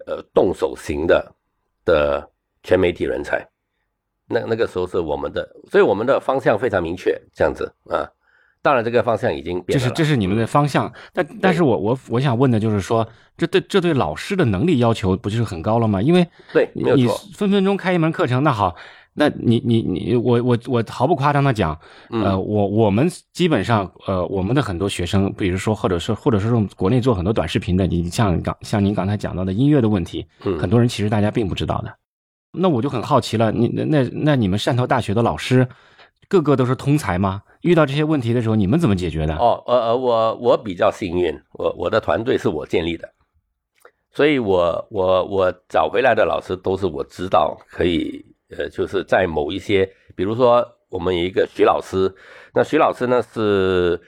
[0.06, 1.34] 呃，动手型的
[1.82, 2.30] 的
[2.62, 3.42] 全媒体人才，
[4.28, 8.04] 那那个时候是我们的，所以我们的方向非常明确，这样子啊。
[8.60, 9.82] 当然，这个方向已经变了。
[9.82, 16.02] 这是这是你们的方向，但但是我我我想问的就是说，这对这对老师的能力要求不就是很高了吗？
[16.02, 18.76] 因为对，你分分钟开一门课程，那好。
[19.16, 21.78] 那你你你我我我毫不夸张的讲，
[22.10, 30.26] 呃，我我们基本上呃，我们的很多学生，比如说或者是或者是用国内做很多短视频的，你像刚像您刚才讲到的音乐的问题，
[30.58, 31.94] 很多人其实大家并不知道的。
[32.50, 35.68] 那我就很好奇了，你那那那你们汕头大学的老师，
[36.28, 37.42] 个个都是通才吗？
[37.60, 39.36] 遇到这些问题的时候，你们怎么解决的？
[39.36, 43.08] 哦，呃呃，我我比较幸运，我我的团队是我建立的，
[44.12, 48.33] 所以我我我找回来的老师都是我知道可以。
[48.56, 52.14] 呃，就是在某一些，比如说我们有一个徐老师，
[52.52, 54.00] 那徐老师呢是，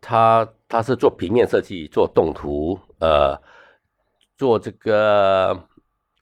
[0.00, 3.40] 他他是做平面设计，做动图，呃，
[4.36, 5.68] 做这个，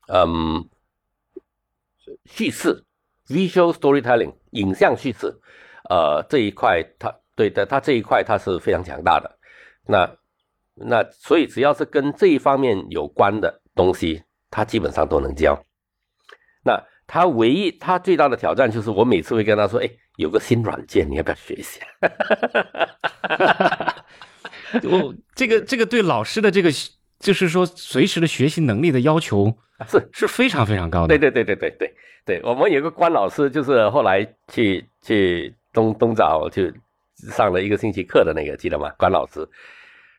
[0.09, 0.69] 嗯，
[2.27, 2.85] 叙事
[3.27, 5.41] ，visual storytelling，影像叙事，
[5.89, 9.39] 呃，这一块他对的，他这一块他是非常强大的。
[9.87, 10.17] 那
[10.75, 15.65] 那所以只要是跟这一方面有关的东西，他基本上都能教。
[16.63, 16.79] 那
[17.13, 21.85] 他唯一他最大的挑战就是，我每次会跟他说：“哎，有个新软件，你要不要学一下？”
[24.89, 26.71] 我这个这个对老师的这个
[27.19, 29.53] 就是说随时的学习能力的要求
[29.89, 31.09] 是是非常非常高的。
[31.09, 31.93] 对对对对对对
[32.25, 36.63] 对，我们有个关老师，就是后来去去东东早就
[37.33, 38.89] 上了一个星期课的那个，记得吗？
[38.97, 39.49] 关老师，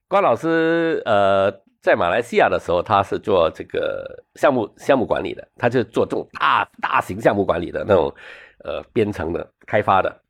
[0.10, 1.62] 关老师，呃。
[1.82, 8.14] 在马来西亚的时候，他是做这个项目项目管理的，他就做这种大大型项目管理的那种，
[8.64, 10.22] 呃，编程的开发的。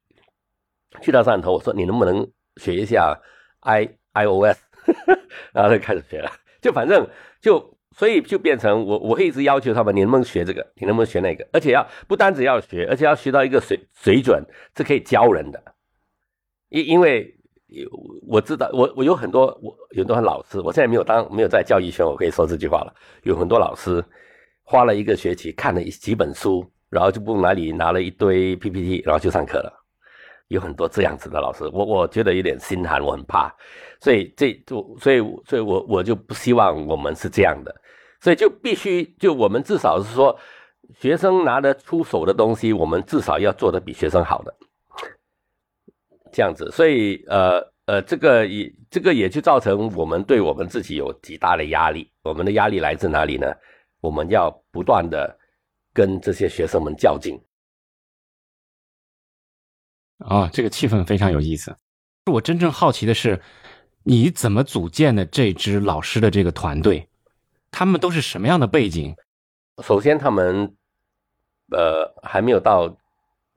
[1.01, 3.19] 去到汕头，我说你能不能学一下
[3.59, 4.59] i iOS，
[5.51, 6.31] 然后他就开始学了。
[6.61, 7.05] 就反正
[7.41, 14.41] 就所以就变成我我会一直要求他们，你能不能学这个，你能不能学那个，而且要不单只要学，而且要学到一个水水准
[14.77, 15.61] 是可以教人的，
[16.69, 17.35] 因因为。
[17.71, 17.89] 有
[18.27, 22.93] 我知道，我我有很多我有很多老师，我现在没有当没有在教育圈，我可以说这句话了。
[23.23, 24.03] 有很多老师
[24.63, 29.71] 花了一个学期看了几本书，然后就不哪里拿了一堆 PPT，然后就上课了。
[30.49, 33.49] 有很多这样子的老师，我我觉得有点心寒，我很怕。
[34.01, 37.73] 所以这就所以所以我我就不希望我们是这样的，
[38.19, 40.37] 所以就必须就我们至少是说，
[40.99, 44.53] 学生拿得出手的东西，我们至少要做的比学生好的。
[46.31, 52.11] 这样子，所以呃呃，这个也这个也就造成我们对我们自己有极大的压力。
[52.23, 53.47] 我们的压力来自哪里呢？
[53.99, 55.37] 我们要不断的
[55.93, 57.39] 跟这些学生们较劲。
[60.19, 61.75] 啊，这个气氛非常有意思。
[62.31, 63.41] 我真正好奇的是，
[64.03, 67.09] 你怎么组建的这支老师的这个团队？
[67.71, 69.15] 他们都是什么样的背景？
[69.83, 70.75] 首先，他们
[71.71, 72.95] 呃还没有到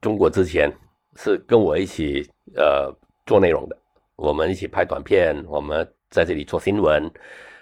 [0.00, 0.72] 中国之前。
[1.16, 2.94] 是跟我一起呃
[3.26, 3.76] 做内容的，
[4.16, 7.10] 我们一起拍短片，我们在这里做新闻，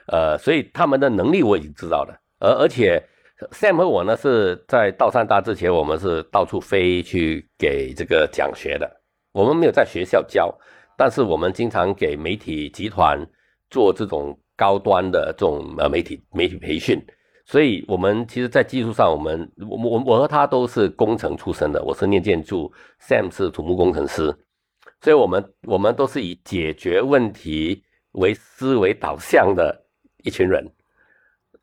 [0.09, 3.03] 呃，所以他们的能力我已经知道了，而而且
[3.51, 9.01] Sam 和我呢是在道山大之前，我们是到处飞去给这个讲学的，
[9.33, 10.53] 我们没有在学校教，
[10.97, 13.27] 但是我们经常给媒体集团
[13.71, 17.05] 做这种高端的这种呃媒体媒体培训，
[17.47, 24.33] 所以我们其实，在技术上，我们我我我和他都是工程出身的，我是念建筑，Sam 是土木工程师，
[25.03, 29.85] 所以我们我们都是以解决问题为思维导向的
[30.23, 30.73] 一群人。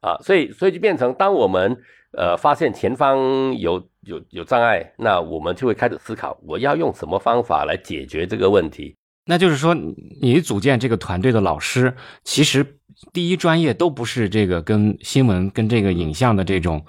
[0.02, 1.78] 啊，所以所以就变成，当我们
[2.18, 3.20] 呃发现前方
[3.58, 8.96] 有有有障碍，那我们就会开始思考，我要用什么方法来解决这个问题。
[9.26, 9.76] 那就是说，
[10.22, 12.66] 你组建这个团队的老师，其实
[13.12, 16.86] 第一专业都不是这个跟新闻、跟这个影像的这种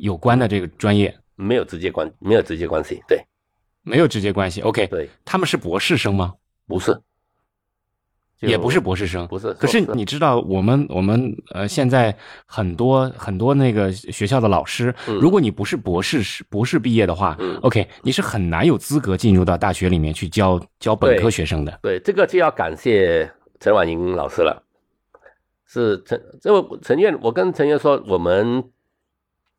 [0.00, 3.18] 有关的这个专业，没有直接关，没有直接关系，对，
[3.82, 4.60] 没有直接关系。
[4.62, 6.34] OK，对，他们是博士生吗？
[6.66, 7.00] 不是。
[8.40, 9.52] 也不是博士生，不是。
[9.54, 12.12] 可是你知道，我们我们呃，现在
[12.44, 21.78] 很多很多那个学校的老师，如果你不是博士博士毕业的话，OK，你是很难有资格进入到大学里面去教教本科学生的。
[21.82, 24.60] 对，这个就要感谢陈婉莹老师了。
[25.64, 28.64] 是陈这个陈院，我跟陈院说，我们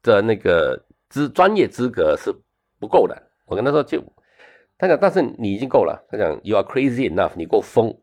[0.02, 2.36] 的那个资专业资格是
[2.82, 3.30] 不够的。
[3.46, 4.04] 我跟他说就。
[4.84, 5.98] 他讲，但是你已经够了。
[6.12, 7.96] 他讲，You are crazy enough，你够疯。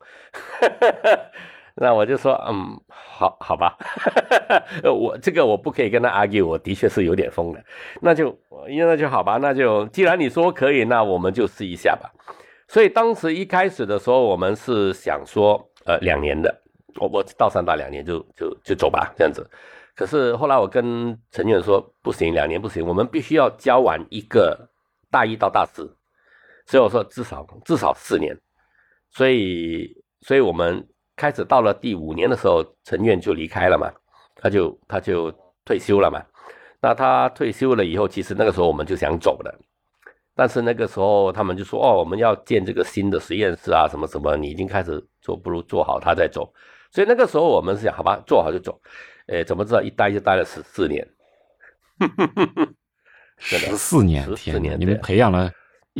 [1.77, 3.77] 那我就说，嗯，好好吧。
[4.85, 7.62] 我这个我不可以跟他 argue，我的确是有点疯的。
[8.01, 8.35] 那就，
[8.66, 9.37] 那就好吧。
[9.37, 12.11] 那就既然你说可以，那我们就试一下吧。
[12.66, 16.62] 所以当时一开始的时候，我们是想说，呃，两年的，
[16.99, 19.47] 我我到三大两年就就就走吧，这样子。
[19.95, 24.71] 可是后来我跟陈远说，不行，两年不行，我们必须要教完一个
[25.11, 25.95] 大一到大四。
[26.71, 28.33] 所以我说至少至少四年，
[29.11, 33.91] 所以所以我们开始到了第五年的时候，陈院就离开了嘛，
[34.37, 36.23] 他就他就退休了嘛。
[36.81, 39.53] 那他退休了以后，其实那个时候我们就想走了，
[40.37, 46.55] 但是那个时候他们就说哦，我们要建这个新的实验室啊，什么什么，你已经开始做，不如做好他再走。
[46.93, 48.81] 所以那个时候我们是想，好吧，做好就走。
[49.27, 51.05] 哎，怎么知道一待就待了十四年？
[53.39, 55.51] 十四年，十四年，你们培养了。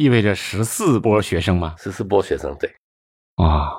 [0.01, 1.75] 意味着十四波学生吗？
[1.77, 2.75] 十四波学生，对。
[3.37, 3.71] 哇，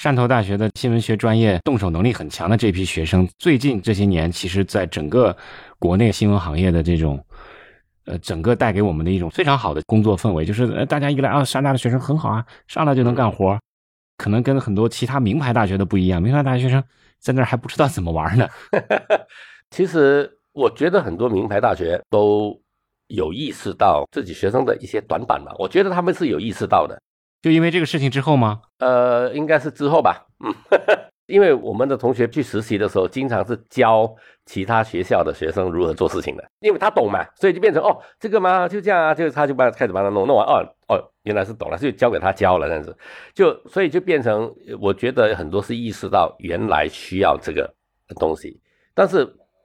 [0.00, 5.36] 汕头大学的新闻学专业动手能力很强的这批学生，最近这些年，其实在整个
[5.80, 7.18] 国内新闻行业的这种，
[8.04, 13.58] 呃，整个带给我们的一种非常好的工作氛围，就是呃，大家一来啊，山大的学生很好啊，上来就能干活，
[14.18, 16.80] 可能跟很多其他名牌大学的不一样，名牌大学生
[17.18, 18.48] 在那儿还不知道怎么玩呢。
[19.74, 22.56] 其实我觉得很多名牌大学都。
[23.12, 25.52] 有意识到自己学生的一些短板吗？
[25.58, 27.00] 我觉得他们是有意识到的，
[27.42, 28.62] 就因为这个事情之后吗？
[28.78, 30.26] 呃，应该是之后吧。
[30.44, 30.52] 嗯，
[31.26, 34.12] 因为我们的同学去实习的时候，经常是教
[34.46, 42.96] 其他学校的学生如何做事情的，因为他懂嘛，所以就变成哦，这个嘛就这样啊，就他就帮开始帮他弄，弄完哦哦，原来是懂了，就交给他教了这样子，
[43.34, 47.72] 就所以就变成我觉得很多是意识到原来需要这个
[48.18, 48.58] 东西，
[48.94, 49.18] 但是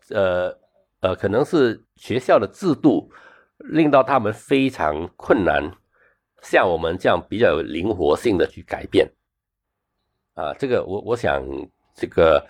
[0.10, 0.54] 呃
[1.00, 3.10] 呃，可能是学校的制度。
[3.58, 5.72] 令到他们非常困难，
[6.44, 9.12] 像我们这样比较有灵活性的去改变，
[10.36, 11.44] 啊，这个我我想
[11.96, 12.48] 这个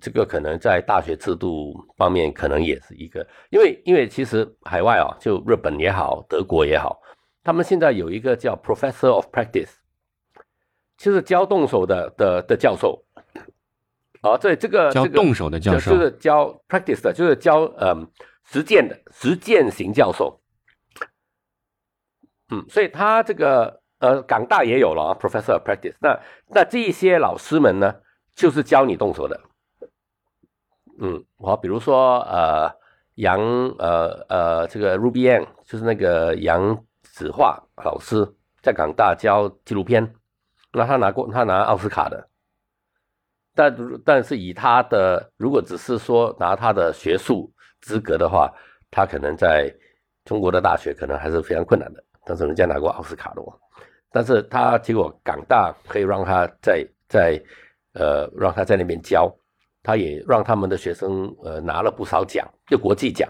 [0.00, 7.00] 这个可能在大学制度方面可能也是一个，因为因为其实海外啊，就日本也好，德国也好，
[7.44, 9.70] 他们现在有一个叫 Professor of Practice，
[10.98, 13.04] 就是教动手的的的教授，
[14.20, 18.10] 啊，对，这个教动手的教授就是教 Practice 的，就是教嗯。
[18.44, 20.40] 实践的实践型教授，
[22.50, 25.96] 嗯，所以他这个呃，港大也有了，Professor Practice。
[26.00, 28.02] 那那这一些老师们呢，
[28.34, 29.40] 就是教你动手的，
[31.00, 32.70] 嗯，好，比如说呃，
[33.14, 33.40] 杨
[33.78, 40.14] 呃呃，这个 Ruby Ann 就是那个杨子画老师，在港大教纪录片，
[40.72, 42.28] 那他拿过他拿奥斯卡的，
[43.54, 47.50] 但但是以他的如果只是说拿他的学术。
[47.84, 48.50] 资格的话，
[48.90, 49.70] 他可能在
[50.24, 52.02] 中国的大学可能还是非常困难的。
[52.24, 53.42] 但是人家拿过奥斯卡的，
[54.10, 57.38] 但是他结果港大可以让他在在
[57.92, 59.30] 呃让他在那边教，
[59.82, 63.28] 他也让他们的学生呃拿了不少奖，就国际奖。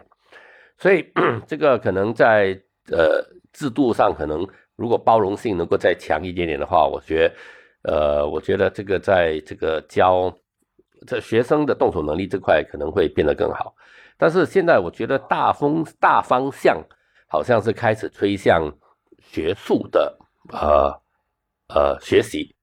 [0.79, 1.05] 所以
[1.49, 2.57] 这个可能在
[2.93, 3.21] 呃
[3.53, 7.29] 制度上，可能如果包容性能够再强一点点的话，我觉
[7.83, 10.33] 呃我觉得这个在这个教
[11.05, 13.75] 这学生的动手能力这块可能会变得更好。
[14.25, 16.83] 但是现在我觉得大风大方向
[17.29, 18.72] 好像是开始吹向
[19.18, 20.18] 学术的
[20.48, 21.02] 呃
[21.68, 22.56] 呃学习，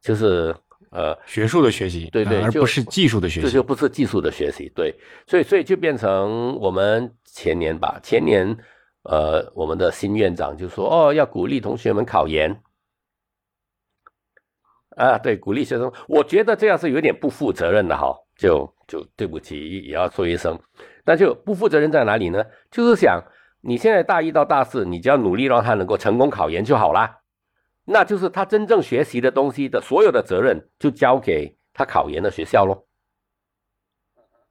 [0.00, 0.54] 就是
[0.92, 4.94] 呃学术的学习，对对，而不是技术的学习，这就不是技术的学习，对，
[5.26, 8.56] 所以所以就变成我们前年吧，前年
[9.02, 12.62] 呃我们的新院长就说哦要鼓励同学们考研，
[14.90, 20.58] 啊对，鼓励学生，我觉得这样是有点不负责任的哈，就就对不起，也要说一声。
[21.04, 22.44] 那就不负责任在哪里呢？
[22.70, 23.22] 就是想
[23.60, 27.20] 你现在大一到大四，你只要努力让他能够成功考研就好啦。
[27.84, 32.86] 那就是他真正学习的东西的所有的责任就交给他考研的学校喽，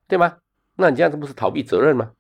[0.07, 0.37] 对吗？
[0.75, 2.13] 那你这样子不是逃避责任吗？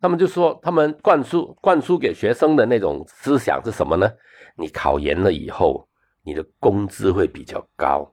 [0.00, 4.10] 他们就说，他们灌输灌输给学生的那种思想是什么呢？
[4.56, 5.88] 你考研了以后，
[6.24, 8.12] 你的工资会比较高。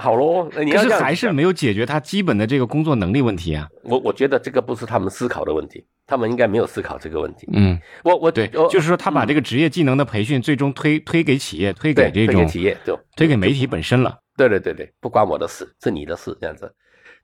[0.00, 3.68] 好喽，你要是还是没有解决他基本的这个工作能力问题啊。
[3.84, 7.46] 我我觉得这个不是他们思考的问题，他们应该没有思考这个问题。
[7.52, 14.18] 嗯，我我对，就是说他把这个职业技能的培训最终推推给企业，推给这种企业，就推给媒体本身了。
[14.36, 16.74] 对对对对，不关我的事，是你的事，这样子。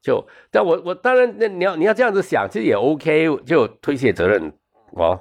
[0.03, 4.53] 就但我我当然，那你要你要这样子想，其实也 OK，就推卸责任，
[4.93, 5.19] 哦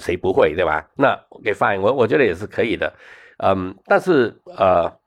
[0.00, 0.88] 谁不会对吧？
[0.96, 1.14] 那
[1.44, 2.92] 给 fine，我我觉得也是可以的。
[3.38, 4.99] 嗯，但是呃。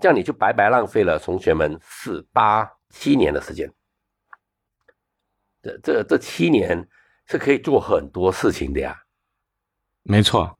[0.00, 3.70] 这样你就白白浪费了同学们四八七年的时间。
[5.62, 6.88] 这这这七年
[7.26, 8.96] 是可以做很多事情的呀。
[10.02, 10.58] 没错，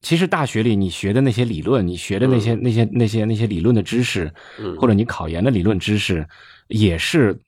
[0.00, 6.26] 其实大学里你学的那些理论，你学的那些那些那些那些理论的知识，嗯或者你考研的理论知识，
[6.68, 7.38] 也是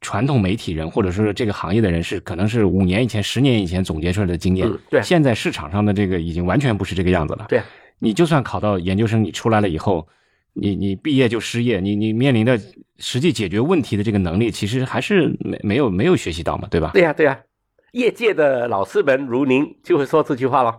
[0.00, 4.68] 传统媒体人或者说这个行业的人士可能是五年以前、十年以前总结出来的经验。
[4.90, 7.46] 对，现在市场上的这个已经完全不是这个样子了。
[7.48, 7.62] 对，
[8.00, 10.08] 你就算考到研究生，你出来了以后。
[10.54, 12.60] 你你毕业就失业，你你面临的
[12.98, 16.90] 实际解决问题的这个能力，其实还是没没有没有学习到嘛，对吧？
[16.92, 17.40] 对呀对呀，
[17.92, 20.78] 业界的老师们如您就会说这句话了，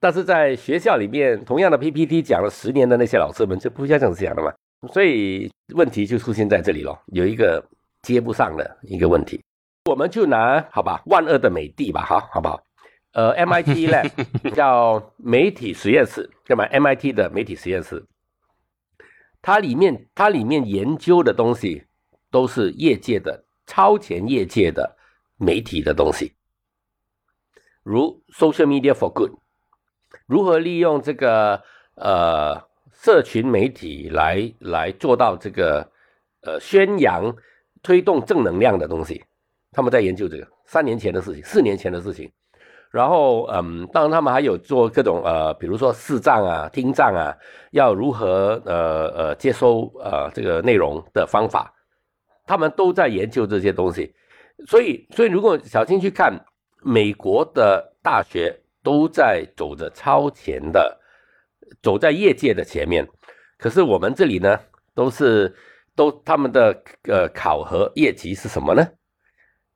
[0.00, 4.52] 但是在学校里面，同样的 PPT 讲了十年的那些老师们就不这样子讲了嘛，
[4.92, 7.64] 所以问题就出现在这里了，有一个
[8.02, 9.40] 接不上的一个问题，
[9.84, 12.60] 我们就拿好吧，万恶的美帝吧，哈，好不好？
[13.12, 14.10] 呃，MIT lab
[14.52, 18.04] 叫媒体实验室，对吗？MIT 的媒体实验室。
[19.46, 21.84] 它里面，它里面研究的东西
[22.32, 24.96] 都是业界的超前业界的
[25.36, 26.34] 媒体的东西，
[27.84, 29.30] 如 social media for good，
[30.26, 31.62] 如何利用这个
[31.94, 32.60] 呃
[32.92, 35.92] 社群媒体来来做到这个
[36.40, 37.36] 呃宣扬、
[37.84, 39.24] 推动正能量的东西，
[39.70, 42.28] 他们在研究这个三年前的事情，四年前的事情。
[42.96, 47.36] 然后，嗯，当然他们还有做各种呃，比如说视障啊、听障啊，
[47.72, 51.74] 要如何呃呃接收呃这个内容的方法，
[52.46, 54.14] 他们都在研究这些东西。
[54.66, 56.42] 所以，所以如果小心去看，
[56.80, 60.98] 美国的大学都在走着超前的，
[61.82, 63.06] 走在业界的前面。
[63.58, 64.58] 可是我们这里呢，
[64.94, 65.54] 都是
[65.94, 68.82] 都他们的呃考核业绩是什么呢？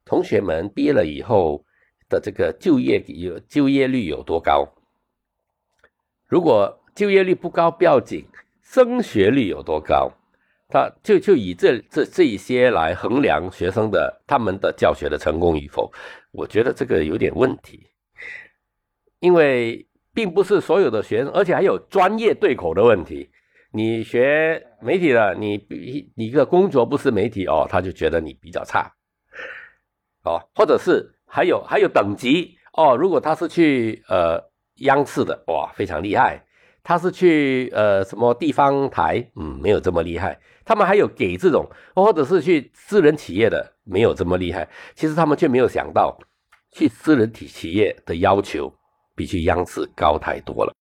[0.07, 1.63] 同学们毕业了以后。
[2.11, 4.69] 的这个就业有就业率有多高？
[6.27, 8.27] 如果就业率不高不要紧，
[8.61, 10.13] 升学率有多高？
[10.69, 15.91] 他就就以这这这一些来衡量学生的他们的教学的成功与否，
[16.31, 17.89] 我觉得这个有点问题，
[19.19, 23.31] 因为并不是所有的学生，而且还有专业对口的问题。
[23.73, 25.65] 你学媒体的，你
[26.17, 28.93] 你一个工作不是媒体哦，他就觉得你比较差，
[30.25, 31.15] 哦，或者是。
[31.31, 34.43] 还有还有等级哦，如果他是去呃
[34.79, 36.43] 央视的哇，非常厉害；
[36.83, 40.39] 他是去呃什么地方台，嗯，没有这么厉害。
[40.65, 44.69] 他们还有给这种，或者是去私人企业的，没有这么厉害。
[44.95, 46.19] 其实他们却没有想到，
[46.73, 48.73] 去私人体企业的要求
[49.17, 50.73] 比去央视高太多了。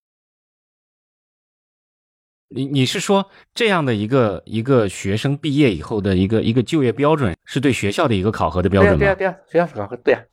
[2.52, 9.00] 你你是说这样的一个一个学生毕业以后的一个一个就业标准，是对学校的一个考核的标准吗？
[9.00, 10.24] 对呀对呀，学校考核对呀。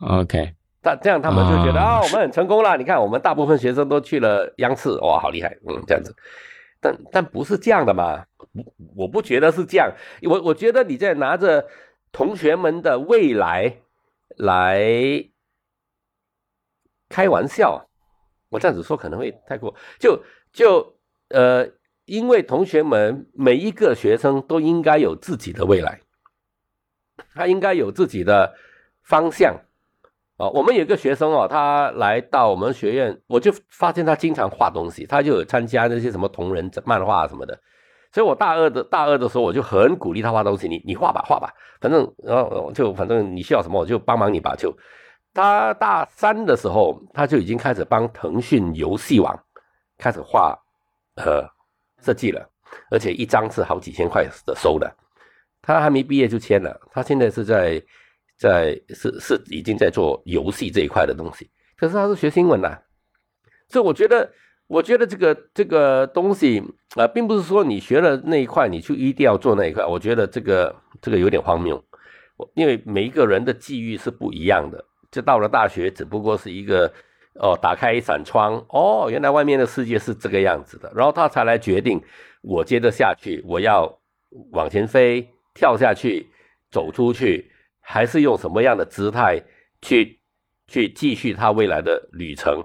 [0.00, 2.76] OK，他这样他们就觉得啊，我们很成功了。
[2.76, 6.14] 你看，我们大部分学生都去了央视，哇，好厉害，嗯，这样子。
[6.80, 8.24] 但但不是这样的嘛？
[8.52, 8.64] 我
[8.96, 9.92] 我不觉得是这样。
[10.22, 11.66] 我我觉得你在拿着
[12.12, 13.78] 同学们的未来
[14.36, 14.80] 来
[17.08, 17.84] 开玩笑。
[18.50, 20.22] 我这样子说可能会太过，就
[20.52, 20.96] 就
[21.28, 21.68] 呃，
[22.06, 26.00] 因为同学们每一个学生都应该有自己的未来，
[27.34, 28.54] 他应该有自己的
[29.02, 29.54] 方向。
[30.38, 37.58] 哦，我们有一个学生哦，他来到我们学院，我就发现他经常画东西，他就有参加那些什么同人漫画什么的。
[38.12, 44.54] 所以我大二的大二的时候，我就很鼓励他画东西，你你画吧画吧，反正然后就反正你需要什么我就帮忙你吧。
[44.56, 44.72] 就
[45.34, 49.36] 他大三的时候，他就已经开始帮腾讯游戏网
[49.98, 50.56] 开始画
[51.16, 51.44] 呃
[52.00, 52.48] 设计了，
[52.92, 54.88] 而且一张是好几千块的收的。
[55.62, 57.82] 他还没毕业就签了，他现在是在。
[58.38, 62.82] 在是是已经在做游戏这一块的东西，可是他是学新闻的，
[63.68, 64.30] 所以我觉得
[64.68, 66.60] 我觉得这个这个东西
[66.94, 69.84] 啊、呃并不是说你学了那一块，你就一定要做那一块。
[69.84, 71.84] 我觉得这个这个有点荒谬，
[72.54, 74.84] 因为每一个人的际遇是不一样的。
[75.10, 76.92] 就到了大学，只不过是一个
[77.34, 81.98] 哦，打开一扇窗，哦，原来外面的世界是这个样子的，然后他才来决定
[82.42, 83.98] 我接着下去，我要
[84.52, 86.28] 往前飞，跳下去，
[86.70, 87.50] 走出去，
[87.90, 89.42] 还是用什么样的姿态
[89.80, 90.20] 去
[90.66, 92.62] 去继续他未来的旅程。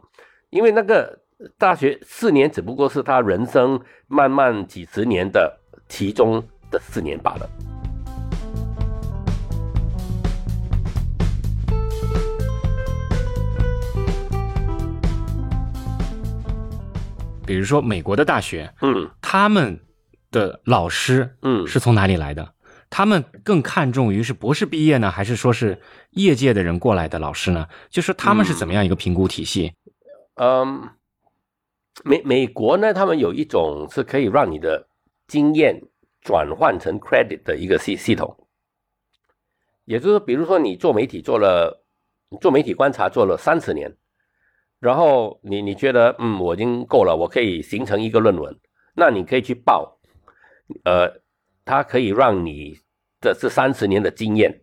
[0.49, 1.17] 因为那个
[1.57, 7.49] 大学四年只不过是他人生漫漫几十年的其中的四年罢了。
[17.47, 19.79] 比如说美国的大学，嗯他们
[20.31, 22.53] 的老师嗯，是从哪里来的？
[22.95, 25.81] 他们更看重于是博士毕业呢，还是说是
[26.11, 27.67] 业界的人过来的老师呢？
[27.89, 29.73] 就是他们是怎么样一个评估体系？
[30.35, 30.89] 嗯，
[32.03, 34.87] 美美国呢，他们有一种是可以让你的
[35.27, 35.81] 经验
[36.21, 38.47] 转换成 credit 的一个系系统，
[39.85, 41.83] 也就是，比如说你做媒体做了
[42.39, 43.97] 做媒体观察做了三十年，
[44.79, 48.55] 然后你你觉得嗯我已经够了，我可以形成一个论文，
[48.93, 49.97] 那你可以去报，
[50.83, 51.22] 呃，
[51.65, 52.79] 它可以让你
[53.21, 54.61] 的这三十年的经验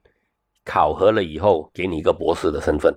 [0.65, 2.93] 考核了以后，给你一个博士的身份。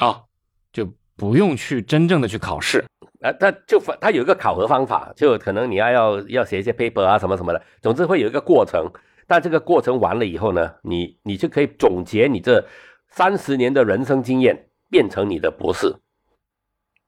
[0.00, 0.24] 哦，
[0.72, 0.86] 就
[1.16, 2.84] 不用去真正的去考试。
[3.20, 8.90] 啊，他就他有一个考核方法，就可能你要要要写一些 paper 啊什么什么的，总之会有一个过程。
[9.26, 12.64] 但这个过程完了以后呢，你你就可以总结你这
[13.08, 15.92] 三十年的人生经验，变成你的博士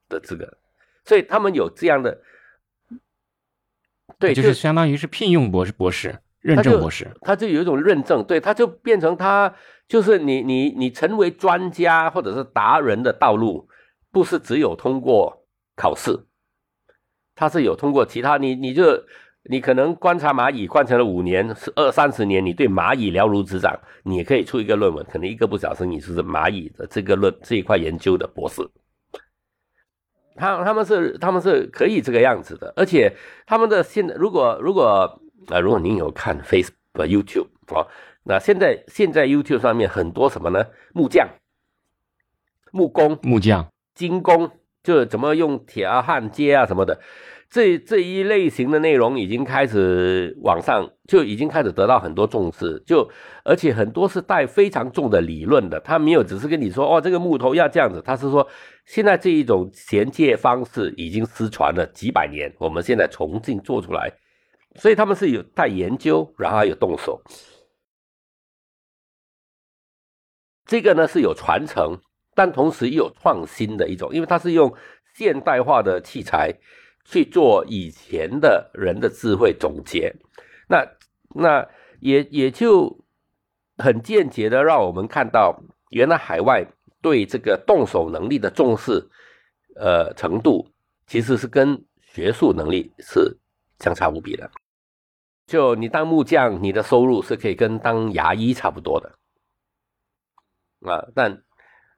[0.09, 0.59] 的资格。
[1.05, 2.20] 所以他们有这样的，
[4.18, 7.08] 对，就是相当于是聘用博士、博士认证博士。
[7.20, 9.54] 他就有一种认证，对，他就变成他
[9.86, 13.68] 就是你你你成为专家或者是达人的道路，
[14.10, 15.44] 不是只有通过
[15.76, 16.26] 考试，
[17.34, 19.04] 他是有通过其他，你你就
[19.44, 28.68] 你可能观察蚂蚁观察了五年、是二三十年，你对蚂蚁了如指掌，你也可以出一个论文，可能一个不小心你是蚂蚁的这个论这一块研究的博士。
[30.39, 33.12] 他他们是他们是可以这个样子的，而且
[33.47, 37.86] 他们的现在如果如果啊、如果您有看 Facebook、YouTube 啊、
[38.24, 40.66] 那现在现在 YouTube 上面很多什么呢？
[40.93, 41.28] 木匠、
[42.70, 43.66] 木工、木匠。
[43.95, 44.53] 精工，
[44.84, 47.01] 就是怎么用铁啊、焊接啊什么的，
[47.51, 53.11] 这这一类型的内容已经开始网上就已经开始得到很多重视，就
[53.43, 58.47] 而且很多是带非常重的理论的，他没有只是跟你说哦这个木头要这样子，他是说
[58.89, 64.11] 现在这一种衔接方式已经失传了几百年，我们现在重新做出来，
[64.76, 67.22] 所以他们是有带研究，然后有动手。
[70.64, 71.99] 这个呢是有传承，
[72.34, 74.74] 但同时又有创新的一种，因为它是用
[75.14, 76.55] 现代化的器材
[77.05, 80.16] 去做以前的人的智慧总结，
[80.66, 80.86] 那
[81.34, 81.68] 那
[82.01, 83.05] 也也就
[83.76, 86.66] 很间接的让我们看到，原来海外
[87.01, 89.07] 对这个动手能力的重视，
[89.76, 90.66] 呃程度
[91.07, 93.36] 其实是跟学术能力是
[93.78, 94.51] 相差无比的。
[95.46, 99.11] 就你当木匠，你的收入是可以跟当牙医差不多的。
[100.88, 101.42] 啊，但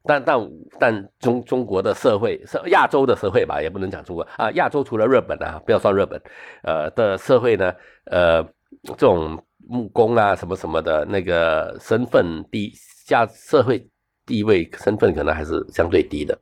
[0.04, 6.22] 但但但中中国的社会是亚洲的社会吧，也不能讲中国啊，亚洲除了日本啊，不要算日本，
[6.62, 7.74] 呃的社会呢，
[8.04, 8.42] 呃
[8.84, 13.89] 这种木工啊什么什么的那个身份低下社会
[14.30, 16.38] 地位身份可能还是相对低的，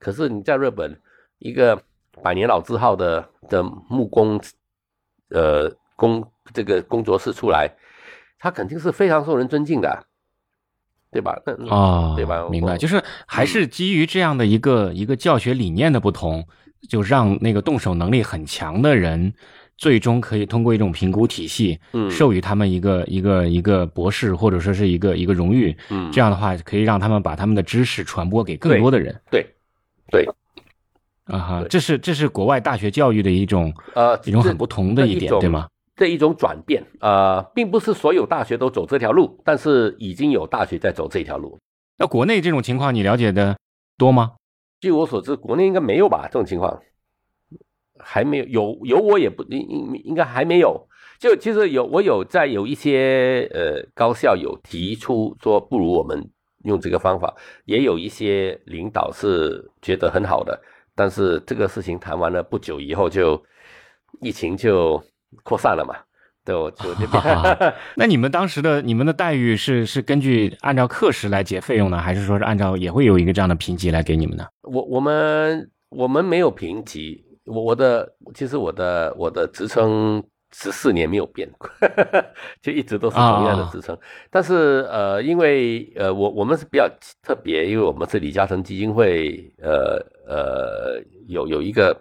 [0.00, 1.00] 可是你在日本
[1.38, 1.80] 一个
[2.20, 4.40] 百年老字号的的木工，
[5.30, 7.70] 呃工这个工作室出来，
[8.40, 10.02] 他肯定是非常受人尊敬的啊。
[11.10, 11.40] 对吧？
[11.46, 12.46] 那哦，对吧？
[12.50, 16.46] 明白，就是还是基于这样的一个、一个教学理念的不同，
[16.90, 19.32] 就让那个动手能力很强的人，
[19.78, 25.74] 最终可以通过一种评估体系，嗯授予他们一个一个一个博士，或者说是一个一个荣誉。
[25.88, 29.18] 嗯这样的话，可以让他们把他们的知识传播给更多的人。
[29.30, 29.46] 对
[30.10, 30.28] 对，
[31.24, 35.68] 啊哈，这是这是国外大学教育的一种呃，一种很不同的一点，对吗？
[35.94, 41.58] 这一种转变，呃，并不是所有大学都走这条路，但是已经有大学在走这条路。
[41.98, 43.56] 那国内这种情况，你了解的
[43.96, 44.32] 多吗？
[44.80, 46.28] 据我所知，国内应该没有吧？
[46.30, 46.80] 这种情况
[48.00, 50.86] 还没有，有有我也不应应应该还没有。
[51.18, 56.30] 就其实有我有在有一些呃高校有提出说，不如我们
[56.64, 57.34] 用这个方法，
[57.64, 60.60] 也有一些领导是觉得很好的，
[60.94, 63.42] 但是这个事情谈完了不久以后就
[64.20, 65.02] 疫情就
[65.42, 65.96] 扩散了嘛，
[66.44, 67.22] 对，我就就变
[67.96, 74.44] 那你们当时的你们的待遇是是根据按照课时来结费用呢，还是说是按照也会有一个这样的评级来给你们呢？
[74.62, 80.22] 我我们我们没有评级，我我的其实我的我的职称
[80.52, 81.68] 十四年没有变过，
[82.62, 83.98] 就一直都是同样的职称。
[84.30, 86.88] 但是呃，因为呃我我们是比较
[87.22, 91.98] 特别，因为我们是李嘉诚基金会，呃呃有有一个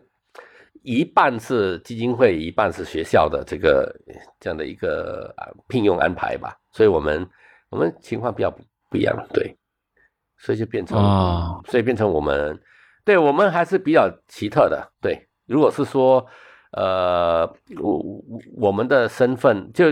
[0.83, 3.93] 一半是基金会，一半是学校的这个
[4.39, 5.33] 这样的一个
[5.67, 7.27] 聘用安排吧，所以我们
[7.69, 8.49] 我们情况比较
[8.89, 9.53] 不一样，对，
[10.37, 12.57] 所以就变成啊，所以变成我们。
[13.03, 14.91] 对我们还是比较奇特的。
[15.01, 16.25] 对，如果是说，
[16.71, 18.21] 呃，我
[18.55, 19.85] 我们的身份就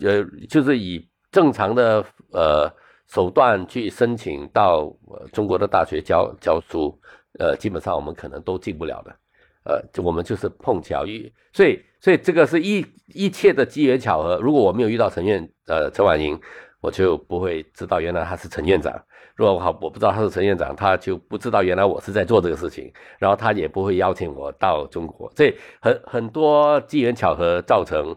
[0.00, 2.70] 呃就是以正常的呃
[3.06, 4.92] 手段去申请到
[5.32, 6.98] 中国的大学教教书，
[7.38, 9.16] 呃，基本上我们可能都进不了的。
[9.64, 14.38] 呃，我们就是碰巧遇，所以所以这个是一一切的机缘巧合。
[14.40, 16.40] 如果我没有遇到陈院呃陈婉莹，
[16.80, 18.92] 我就不会知道原来他是陈院长。
[19.34, 28.16] 如果我好，我不知道他是陈院长，他就不知道原来我是在做这个事情，然后他也不会邀请我到中国，这很很多机缘巧合造成，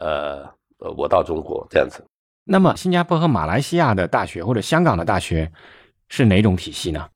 [0.00, 0.42] 呃
[0.78, 2.04] 呃，我到中国这样子。
[2.42, 5.50] 那么，新加坡和马来西亚的大学或者香港的大学
[6.08, 7.08] 是哪种体系呢？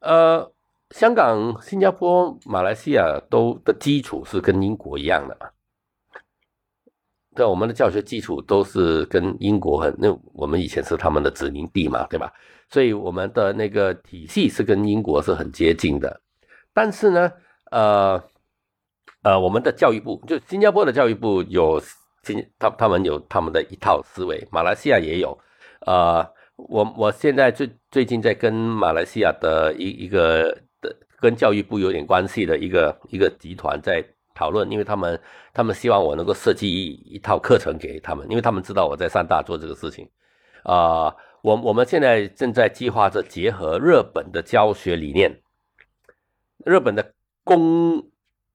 [0.00, 0.52] 呃，
[0.90, 5.48] 香港、新加坡、马来西亚都的基础是跟英国一样的嘛？
[7.34, 12.32] 对，我们的教学基础都是跟英国很，那我们以前是他们的殖民地嘛，对吧？
[12.70, 16.20] 所以我们的那个体系是跟英国是很接近的，
[16.72, 17.32] 但是呢，
[17.70, 18.22] 呃，
[19.22, 21.80] 呃，我们的教育部就新加坡的教育部有
[22.22, 25.36] 新他他们有他们的一套思维，马来西亚也有，
[25.86, 26.26] 呃，
[26.56, 34.04] 我我现在最最近在跟马来西亚的一一个的跟教育部有点关系的一个一个集团在
[34.34, 35.20] 讨论，因为他们
[35.52, 40.08] 他们希望我能够设计一一套课程给他们，因为他们知道我在上大做这个事情，
[40.64, 41.14] 啊。
[41.44, 45.42] 我我们现在正在计划着结合日本的教学理念，
[46.64, 47.12] 日本的
[47.44, 48.08] 公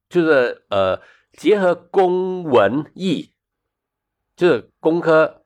[0.09, 0.99] 就是呃
[1.33, 3.29] 结合公文艺，
[4.35, 5.43] 就是工科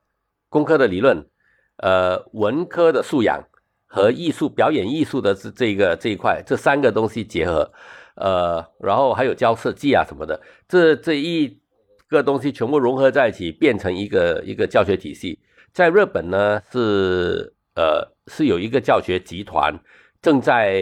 [0.48, 1.28] 工科的理论，
[1.76, 3.44] 呃文科的素养
[3.84, 7.70] 和艺术表演艺术的这这个这一块，这三个东西结合，
[8.14, 11.60] 呃然后还有教设计啊什么的，这这一
[12.08, 15.38] 个东西全部融合在一起，变成一个一个教学体系。
[15.72, 19.76] 在日本呢，是呃是有一个教学集团
[20.22, 20.80] 正在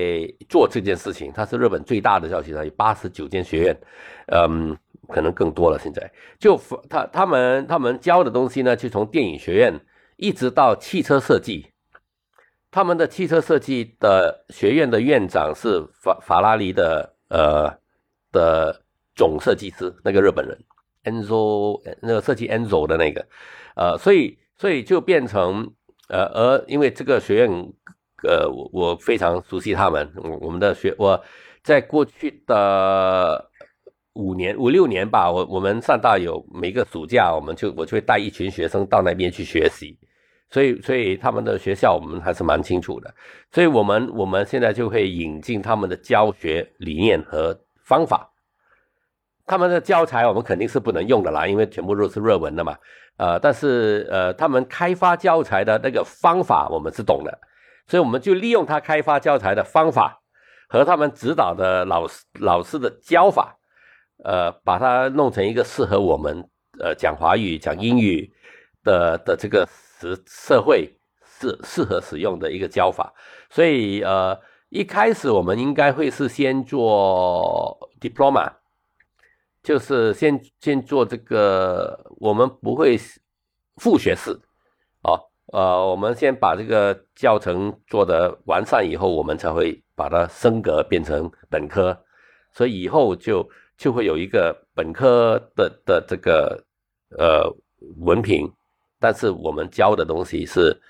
[0.49, 3.76] 做这件事情，它是日本最大的教学集团，有八十九间学院，
[4.26, 4.76] 嗯，
[5.09, 5.78] 可能更多了。
[5.78, 6.61] 现在就
[6.91, 9.80] 他他们他们教的东西呢，就从电影学院
[10.16, 11.68] 一直到汽车设计，
[12.70, 17.74] 他们的汽车设计的学院的院长是法法拉利的呃
[18.30, 18.83] 的
[19.16, 20.57] 总设计师，那个日本人
[21.05, 23.26] Enzo 那个设计 Enzo 的那个，
[23.74, 24.39] 呃，所以。
[24.55, 25.72] 所以就变成，
[26.09, 27.51] 呃，而因为这个学院，
[28.22, 30.09] 呃，我我非常熟悉他们，
[30.41, 31.20] 我们的学我
[31.64, 33.51] 在过去的
[34.12, 39.99] 五年五六年吧，我我们上大有每个暑假，我们就我就会带一群学生到那边去学习，
[40.53, 43.12] 所以所以他们的学校我们还是蛮清楚的，
[43.50, 48.30] 所以我们我们现在就会引进他们的教学理念和方法，
[49.46, 52.76] 他们的教材我们肯定是不能用的啦，因为全部都是热文的嘛。
[53.16, 57.38] 呃，但是呃，他们开发教材的那个方法我们是懂的，
[57.86, 60.20] 所以我们就利用他开发教材的方法
[60.68, 63.57] 和他们指导的老师老师的教法，
[64.24, 66.44] 呃，把它弄成一个适合我们
[66.78, 68.30] 呃讲华语、讲英语
[68.84, 69.66] 的的这个
[70.03, 70.94] 实社会
[71.24, 73.14] 适适合使用的一个教法。
[73.48, 74.38] 所以呃，
[74.68, 78.53] 一开始我们应该会是先做 diploma。
[79.62, 82.98] 就是先先做这个，我们不会
[83.76, 84.32] 副学士，
[85.05, 85.14] 哦，
[85.53, 91.96] 呃，我们先把这个教程做得完善以后，我们才会把它升格变成本科，
[92.53, 96.61] 所以以后就就会有一个本科的的这个
[97.16, 97.48] 呃
[97.98, 98.53] 文凭，
[99.03, 100.80] 但是我们教的东西是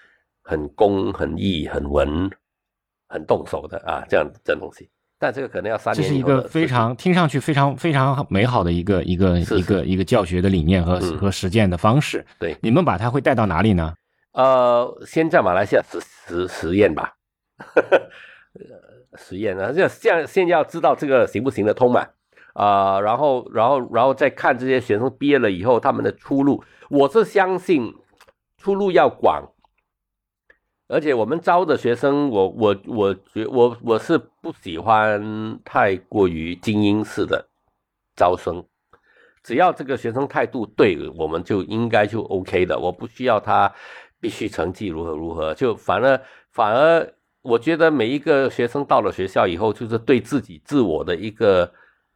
[0.42, 2.30] 很工、很艺、很文、
[3.08, 4.90] 很动手的啊，这样这东西。
[5.18, 6.02] 但这个可能要三年。
[6.02, 12.22] 这是一个非常听上去非常非常美好的一个一个一个一个教学的理念和和实践的方式。
[12.38, 13.94] 对，你们把它会带到哪里呢？
[14.32, 17.14] 呃，先在马来西亚实实实验吧，
[19.16, 22.06] 实验啊，这这样先要知道这个行不行得通嘛？
[22.54, 26.62] 啊，然后然后然后再看这些学生毕业了以后他们的出路。
[26.90, 27.94] 我是相信
[28.62, 29.50] 出路要广。
[30.88, 37.48] 而且我们招的学生，我我我觉我我是不喜欢太过于精英式的
[38.14, 38.62] 招生，
[39.42, 42.78] 只要这个学生态度对，我们就应该就 OK 的。
[42.78, 43.72] 我不需要他
[44.20, 51.72] 必须成绩如何如何，就反而反而我觉得每一个学生到了学校以后，就是对自己自我的一个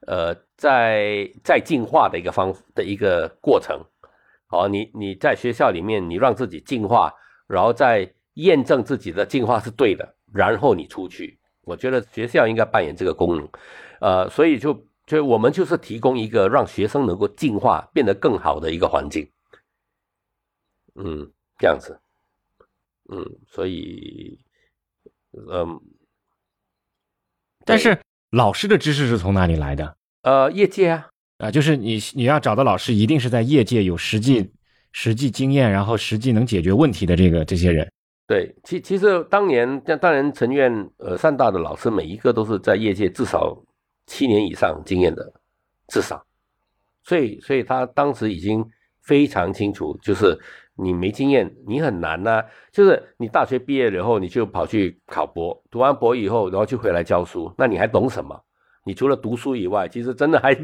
[0.06, 3.80] 呃，在在进化的一个方的一个过程。
[4.48, 7.12] 好，你你在学校里面，你让自己进化，
[7.46, 11.38] 然后再验证自己的进化是对的，然后你出去。
[11.62, 13.48] 我觉得学校应该扮演这个功能，
[14.00, 19.28] 呃，所以就就我们就是提供一个让学生能够进化、变得更好的一个环境。
[20.94, 22.00] 嗯，这样子。
[23.08, 24.38] 嗯，所以，
[25.32, 25.80] 嗯，
[27.64, 29.96] 但是老师的知识是从哪里来的？
[30.22, 34.50] 呃，业界啊，啊，就是你你要找的老师，一定是在业界有实际
[34.92, 37.90] 实际经验，然后实际能解决问题的这个这些人。
[38.26, 43.56] 对，其其实当年像当然成院呃上大的老师，每一个都是在业界至少
[44.06, 45.32] 七年以上经验的，
[45.88, 46.24] 至少，
[47.04, 48.64] 所以所以他当时已经
[49.02, 50.38] 非常清楚，就是。
[50.78, 52.44] 你没经验，你很难呐。
[52.70, 58.38] 就是你大学毕业了以后，你就跑去考博，读完博以后，然后就回来教书，那你还懂什么？
[58.84, 60.54] 你除了读书以外，其实真的还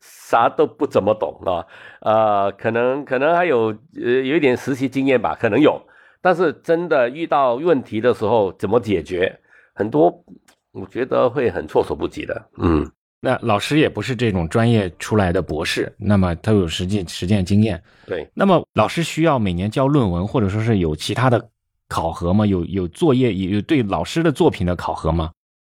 [0.00, 1.64] 啥都不怎么懂啊。
[2.00, 5.80] 呃，可能可能还有呃有一点实习经验吧，可能有，
[6.20, 9.38] 但是真的遇到问题的时候怎么解决，
[9.74, 10.24] 很多
[10.72, 12.48] 我觉得会很措手不及的。
[12.58, 12.90] 嗯。
[13.20, 17.82] 那老师也不是这种专业出来的博士，那么他有实际实践经验。
[18.06, 21.48] 对，那么老师需要每年交论文，或者说是有其他的
[21.88, 22.46] 考核吗？
[22.46, 25.32] 有有作业，有对老师的作品的考核吗？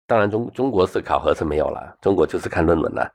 [0.07, 3.11] 当然，中中国是考核是没有了，中国就是看论文了。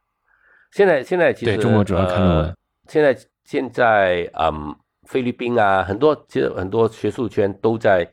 [0.72, 2.58] 现在现在其实对中国主要看论文。
[2.88, 8.12] 现在现在嗯，菲律宾啊，很多其实很多学术圈都在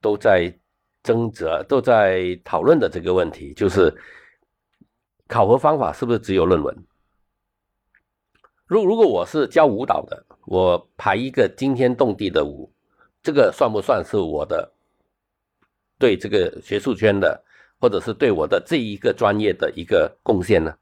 [0.00, 0.52] 都在
[1.02, 3.94] 争执，都在讨论的这个问题，就是。
[5.26, 6.84] 考核方法是不是只有论文？
[8.66, 12.70] 如如果我是教舞蹈的，我排一个惊天动地的舞，
[13.22, 14.70] 这个算不算是我的
[15.98, 17.42] 对这个学术圈的，
[17.80, 20.76] 或者是对我的这一个专业的一个贡献呢？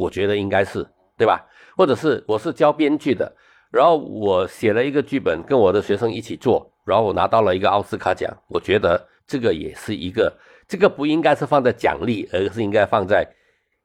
[0.00, 0.86] 我觉得应该是，
[1.16, 1.46] 对吧？
[1.76, 3.30] 或者是我是教编剧的，
[3.70, 10.32] 然后我写了一个剧本，跟我的学生一起做，然后我拿到了一个奥斯卡奖，我觉得这个也是一个，
[10.66, 13.26] 这个不应该是放在奖励，而是应该放在。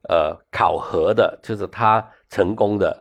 [0.07, 2.95] 呃，考核的就是他成功的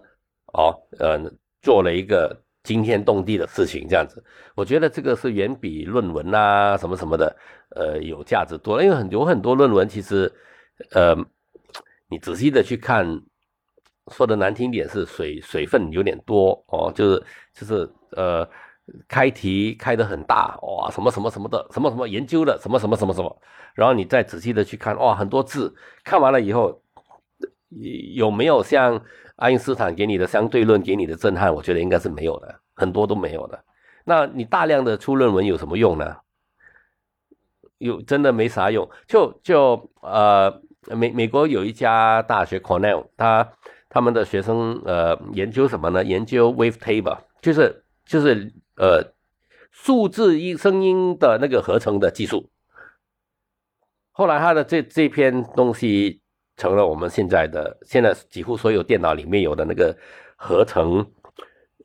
[0.55, 1.21] 哦，呃，
[1.61, 7.37] 做了一个惊天动地的事情，这样子，我觉得这个是远比论文啊什么什么的，
[7.77, 8.83] 呃，有价值多了。
[8.83, 10.33] 因为很有很多论文，其实，
[10.93, 11.15] 呃，
[12.09, 13.20] 你仔细的去看，
[14.12, 17.24] 说的难听点是水水分有点多哦，就是
[17.55, 18.48] 就是呃，
[19.09, 23.42] 开题开的很大哇，什么什么什么的，什么什么研究的，什么什么什么什么，
[23.74, 25.74] 然后你再仔细的去看，哇，很多字，
[26.05, 26.80] 看完了以后。
[28.14, 29.02] 有没有像
[29.34, 31.52] 爱因斯坦给你的相对论给你的震撼？
[31.52, 33.64] 我觉得应该是没有的，很多都没有的。
[34.05, 36.14] 那你大量的出论文有什么用呢？
[37.78, 38.88] 有真的没啥用。
[39.09, 43.53] 就就呃，美美国有一家大学 Cornell，他
[43.89, 46.05] 他们的学生呃研究什么呢？
[46.05, 49.12] 研究 wave table，就是就是呃
[49.70, 52.51] 数字音声音的那个合成的技术。
[54.12, 56.20] 后来他的这这篇东西。
[56.57, 59.93] 成了我们现在的现在几乎所有电脑里面有的那个
[60.37, 61.05] 合成，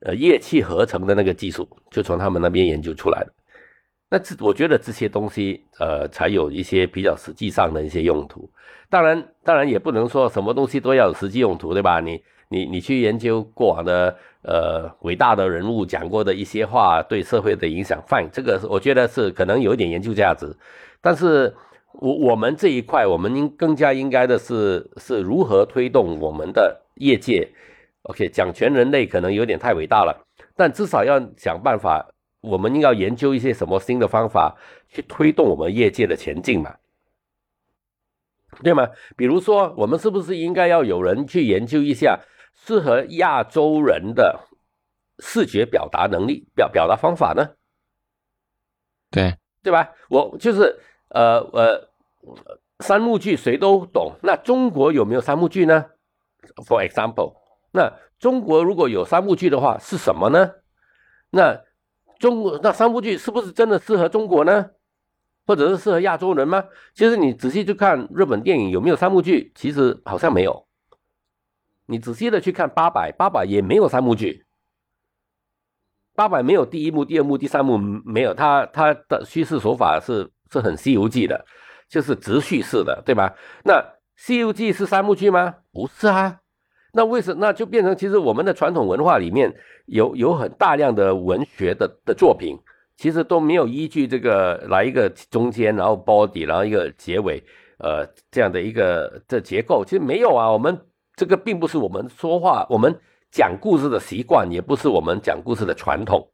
[0.01, 3.33] 呃，乐器合成的那个技术，就从他们那边研究出来的。
[4.09, 8.49] 那这我觉得这些东西，呃，才有一些比较实际上的一些用途。
[8.89, 11.99] 当然，当然也不能说什么东西都要有实际用途，对吧？
[11.99, 20.55] 你你你去研究过往的呃伟大的人物讲过的一些话对社会的影响，fine，这个我觉得是可能有一点研究价值，
[21.01, 21.53] 但是。
[21.93, 27.49] 我我们这一块，我们应更加应该的是是如何推动我们的业界。
[28.03, 32.07] OK，讲全人类可能有点太伟大了，但至少要想办法，
[32.41, 34.57] 我们要研究一些什么新的方法
[34.89, 36.75] 去推动我们业界的前进嘛，
[38.63, 38.89] 对吗？
[39.15, 42.19] 比如说，我们是不是应该要有人去研究一下
[42.53, 44.47] 适合亚洲人的
[45.19, 47.49] 视觉表达能力表表达方法呢？
[49.11, 49.89] 对，对吧？
[50.09, 50.79] 我就是。
[51.11, 51.89] 呃呃，
[52.81, 55.87] 三幕剧谁都懂，那中国有没有三幕剧呢
[56.67, 57.33] ？For example，
[57.71, 60.51] 那中国如果有三幕剧的话是什么呢？
[61.31, 61.63] 那
[62.19, 64.69] 中国那三部剧是不是真的适合中国呢？
[65.47, 66.63] 或者是适合亚洲人吗？
[66.93, 70.67] 其实你仔细去看日本电影有没有三部剧，其实好像没有。
[71.87, 74.45] 你仔细的去看八百，八百也没有三部剧。
[76.13, 80.29] 八百没有第一幕、第二幕、第三幕没有，它它的叙事手法是。
[80.51, 81.45] 是很《西游记》的，
[81.87, 83.35] 就是直叙事的，对吧？
[83.63, 83.73] 那
[84.15, 85.57] 《西游记》是三部剧吗？
[85.71, 86.39] 不是啊。
[86.91, 87.39] 那为什么？
[87.39, 89.53] 那就变成其实我们的传统文化里面
[89.85, 92.57] 有有很大量的文学的的作品，
[92.97, 97.43] 其实都没有依据这个来一个中间，然后 body，然后一个结尾，
[97.77, 100.51] 呃，这样的一个这结构，其实没有啊。
[100.51, 100.79] 我们
[101.15, 102.99] 这个并不是我们说话，我们
[103.31, 106.29] 讲故事的习惯，也不是我们讲故事的传统。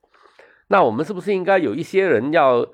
[0.67, 2.65] 那我们是不是应该有一些人要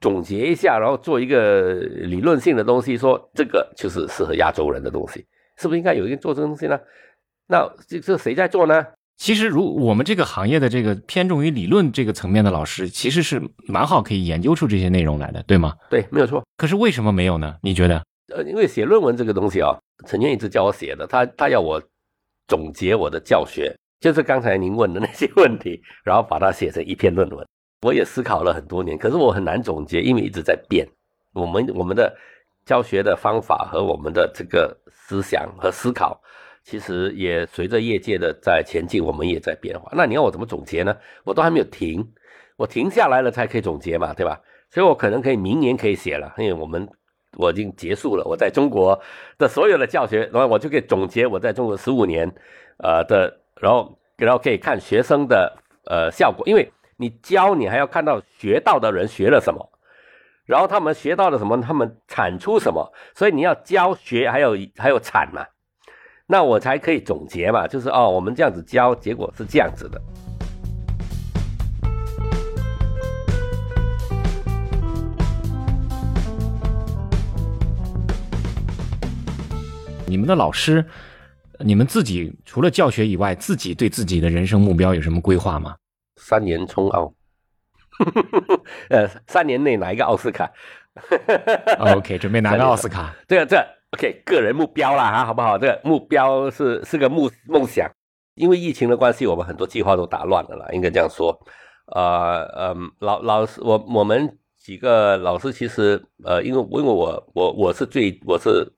[0.00, 6.78] 总结一下，然后做一个理论性的东西，说这个就是适合亚洲人的东西，是不是应该有一个做这个东西呢？
[7.48, 8.86] 那这这谁在做呢？
[9.18, 15.74] 其实，如我们这个行业的这个偏重于理论这个层面的老师，其实是蛮好可以研究出这些内容来的，对吗？
[15.88, 16.44] 对，没有错。
[16.58, 17.56] 可是为什么没有呢？
[17.62, 18.04] 你觉得？
[18.34, 19.74] 呃，因为写论文这个东西啊，
[20.06, 21.82] 陈燕一直叫我写的，他他要我
[22.46, 27.46] 总结我的教学，就是刚才您问的那些问题，然后把它写成一篇论文。
[27.80, 30.86] 我也思考了很多年，可是我很难总结，因为一直在变。
[31.32, 32.14] 我们我们的
[32.66, 36.20] 教学的方法和我们的这个思想和思考。
[36.66, 39.88] 其实也随着业界的在前进，我们也在变化。
[39.94, 40.96] 那你要我怎么总结呢？
[41.22, 42.04] 我都还没有停，
[42.56, 44.40] 我停下来了才可以总结嘛，对吧？
[44.68, 46.88] 所以我可能可以明年可以写了，因为我们
[47.36, 49.00] 我已经结束了我在中国
[49.38, 52.28] 的所有的教学，然后我就可以总结我在中国十五年，
[52.78, 59.70] 呃的，然后然后可以看学生的呃效果，因为你教你还要看到学到的人学了什么，
[60.44, 65.46] 然后他们学到了什么，他们产出什么，所以你要教学还有还有产嘛。
[66.28, 70.02] 那我才可以总结嘛，就是哦，我们这样子教，结果是这样子的。
[80.04, 80.84] 你们的老师，
[81.60, 85.76] 你们自己除了教学以外，自己对自己的人生目标有什么规划吗？
[86.16, 87.14] 三年冲奥，
[88.90, 90.50] 呃，三年内拿一个奥斯卡。
[91.78, 93.14] OK，准备拿个奥斯卡。
[93.28, 93.64] 这个这。
[93.96, 95.56] OK，个人目标啦，哈，好不好？
[95.56, 97.90] 这个目标是是个梦梦想，
[98.34, 101.34] 因为疫情的关系，我们很多计划都打乱了啦，应该这样说。
[101.86, 108.70] 呃，嗯，老老师，我我们几个老师其实，呃，因为因为我我我是最我是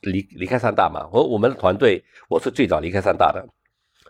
[0.00, 3.46] 离离开上大嘛，我我们的团队我是最早离开上大的，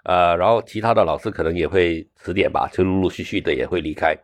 [0.04, 4.16] 呃，然后其他的老师可能也会迟点吧，就陆陆续续的也会离开。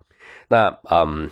[0.49, 1.31] 那嗯。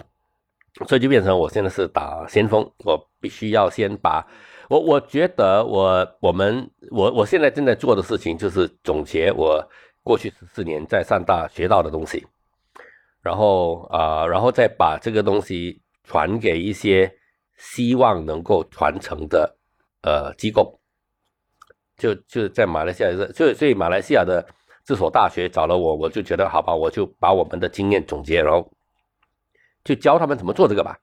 [0.89, 4.27] 所以就变成我现在是打先锋，我必须要先把
[4.69, 9.67] 我我觉得我我们我我现在正在做的事情就是总结我
[10.03, 12.27] 过去十四年在上大学到的东西，
[13.23, 17.11] 然后啊，然后再把这个东西传给一些
[17.57, 19.57] 希望能够传承的
[20.03, 20.79] 呃机构，
[21.97, 24.45] 就就在马来西亚，就所以马来西亚的
[24.85, 28.69] 这所大学找了我，我就觉得好吧，我就把我们的经验总结，然后。
[29.85, 30.97] 就教他们怎么做这个吧。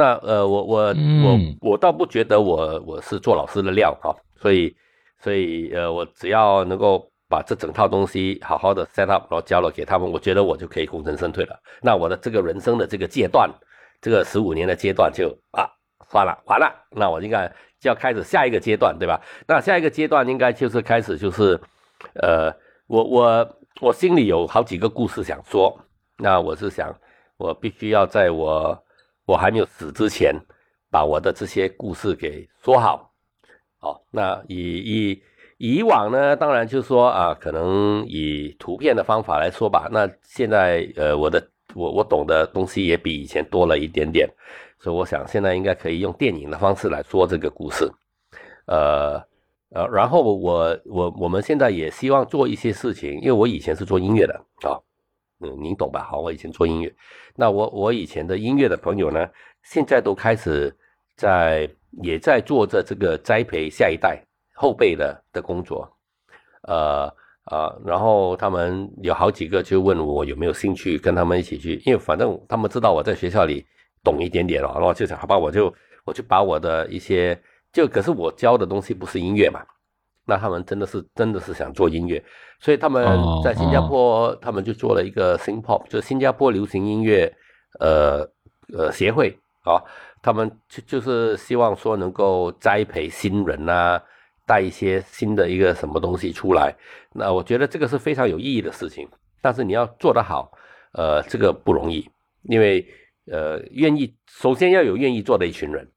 [0.00, 0.78] 那呃，我我
[1.24, 4.74] 我我倒不觉得我我是做老师的料哈，所以
[5.18, 11.54] 所以呃，我只要能够把这整套东西好好的 set up，然后教了给他们，我觉得我就可以功成身退了。
[11.82, 13.50] 那我的这个人生的这个阶段，
[14.00, 15.68] 这个十五年的阶段就啊
[16.08, 16.72] 算了完了。
[16.96, 17.46] 那我应该
[17.78, 19.20] 就要开始下一个阶段，对吧？
[19.46, 21.60] 那下一个阶段应该就是开始就是
[22.14, 22.50] 呃，
[22.86, 25.78] 我我我心里有好几个故事想说，
[26.16, 26.96] 那我是想。
[27.40, 28.78] 我必须要在我
[29.30, 30.34] 我还没有死之前，
[30.90, 33.12] 把我的这些故事给说好。
[33.78, 35.22] 好，那以以
[35.56, 39.88] 以往呢，当然就是说啊，可能以图片的方法来说吧。
[39.92, 44.28] 那现在呃，我的我我懂的东西也比以前多了一点点，
[44.80, 47.88] 所以我想现在应该可以用电影的方式来说这个故事。
[48.66, 49.22] 呃
[49.70, 54.34] 呃，然后我我我们现在也希望做一些事情，因为我以前是做音乐的
[54.68, 54.74] 啊。
[55.42, 56.02] 嗯，您懂吧？
[56.02, 56.94] 好，我以前做音乐，
[57.40, 59.26] 那我我以前的音乐的朋友呢，
[59.62, 60.70] 现在都开始
[61.16, 61.66] 在
[62.02, 64.22] 也在做着这个栽培下一代
[64.54, 65.90] 后辈的的工作，
[66.68, 67.10] 呃
[67.50, 73.64] 呃，然后他们有好几个就问我有没有兴趣跟他们一起去，因为反正他们知道我在学校里
[74.04, 75.72] 懂一点点了，然后就想好吧，我就
[76.04, 77.40] 我就把我的一些
[77.72, 79.64] 就可是我教的东西不是音乐嘛。
[80.30, 82.22] 那他们真的是真的是想做音乐，
[82.60, 83.04] 所以他们
[83.42, 87.34] 在新加坡，他们就做了一个 Sing Pop，就新加坡流行音乐，
[87.80, 88.24] 呃
[88.72, 89.82] 呃协会啊，
[90.22, 94.00] 他们就就是希望说能够栽培新人呐，
[94.46, 96.72] 带一些新的一个什么东西出来。
[97.12, 99.08] 那我觉得这个是非常有意义的事情，
[99.42, 100.52] 但是你要做得好，
[100.92, 102.08] 呃，这个不容易，
[102.42, 102.86] 因为
[103.26, 105.88] 呃，愿意首先要有愿意做的一群人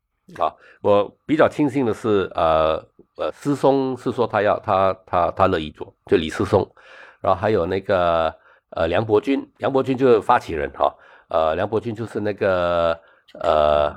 [0.41, 0.53] 啊。
[0.81, 2.85] 我比较庆幸的是，呃。
[3.15, 6.67] 呃，思松是说他要他他他乐意做，就李思松，
[7.21, 8.33] 然后还有那个
[8.71, 10.91] 呃梁伯君，梁伯君就是发起人哈，
[11.29, 12.99] 呃梁伯君就是那个
[13.39, 13.95] 呃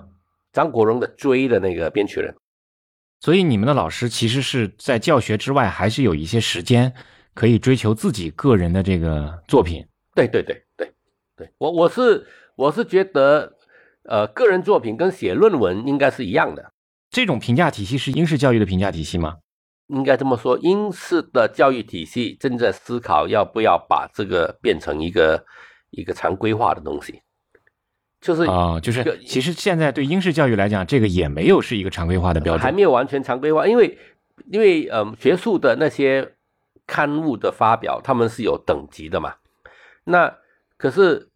[0.52, 2.36] 张国荣的追的那个编曲人，
[3.20, 6.92] 所以你们的老师其实是在教学之外，还是有一些时间
[7.32, 9.82] 可以追求自己个人的这个作品。
[10.14, 10.92] 对对对对，
[11.38, 13.55] 对我我是我是觉得，
[14.08, 16.72] 呃，个人作品跟写论文应该是一样的。
[17.10, 19.36] 这种评价体系是英式教育的评价体系吗？
[19.88, 25.44] 应该这么说，英式的教育体系正在思考要不要把这个变成一个
[25.90, 27.22] 一个常规化的东西。
[28.20, 33.96] 就是啊，就是其实现在对英式教育来讲，这个也没有是一个常规化的标准，还没有完全常规化，因为
[34.50, 36.34] 因为嗯，学术的那些
[36.86, 39.34] 刊物的发表，他们是有等级的嘛。
[40.02, 40.34] 那
[40.76, 41.28] 可是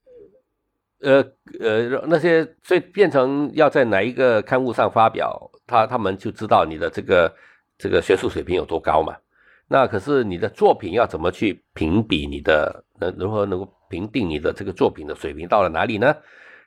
[1.01, 1.25] 呃
[1.61, 7.35] 呃那些所以变成要在哪一个刊物上发表，他他们就知道你的这个
[7.79, 9.17] 这个学术水平有多高嘛。
[9.69, 16.15] 那可是你的作品要怎么去评比你的，能如何能够评定你的这个作品的水平到了哪里呢？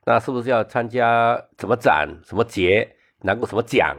[0.05, 3.95] 那是不是要参加什么展、什么节，拿过什么奖？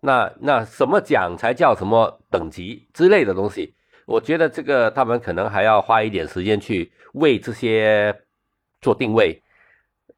[0.00, 3.74] 那那什么奖才叫什么等级之类的东西？
[4.06, 8.14] 我觉得这个他们可能还要花一点时间去为这些
[8.80, 9.42] 做定位。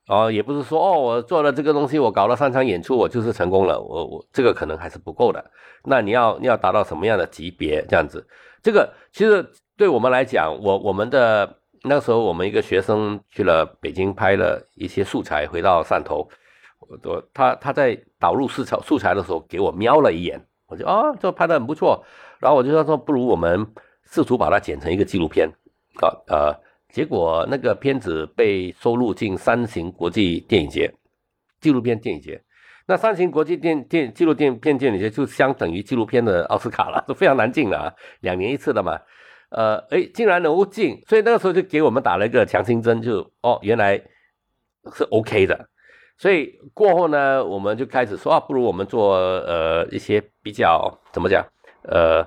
[0.09, 3.81] 哦，也不是说哦，我做了这个东西，我搞了三场演出，我就是成功了。
[3.81, 5.45] 我我这个可能还是不够的。
[5.85, 7.85] 那你要你要达到什么样的级别？
[7.89, 8.27] 这样子，
[8.63, 9.47] 这个其实
[9.77, 11.57] 对我们来讲，我我们的。
[11.85, 16.29] 那时候我们一个学生去了北京拍了一些素材，回到汕头，
[16.81, 22.05] 我他他在导入素材素材的时候给我瞄了一眼，我就啊，这拍的很不错，
[22.41, 23.65] 然后我就说说不如我们
[24.11, 25.49] 试图把它剪成一个纪录片，
[26.01, 26.61] 啊呃，
[26.93, 30.93] 结果那个片子被收录进三型国际电影节
[31.61, 32.43] 纪录片电影节，
[32.86, 38.99] 那三型国际电电纪录片片电影节就相等于纪录片的奥斯卡了，都 非常难进的啊，两年一次的嘛。
[39.51, 43.97] 呃，哎，竟然能够进，所以那个时候就给我们打了一个强心针，就哦，原来
[44.95, 45.68] 是 OK 的。
[46.18, 51.43] 所以过后呢，我们就开始说啊，不如我们做呃一些比较怎么讲，
[51.84, 52.22] 呃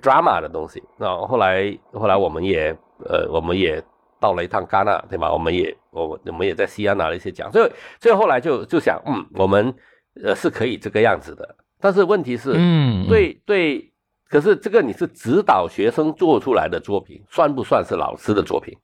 [0.00, 0.82] ，drama 的东西。
[0.96, 3.82] 那后来后来我们也呃我们也
[4.20, 5.32] 到了一趟戛纳，对吧？
[5.32, 9.74] 我们也我我们也在西安拿了一些奖，所以所以后来就就想，嗯，我们
[10.22, 11.56] 呃是可以这个样子的。
[11.80, 13.88] 但是问题是，嗯，对对。
[14.28, 18.74] 可是这个你是指导学生做出来的作品，算不算是老师的作品？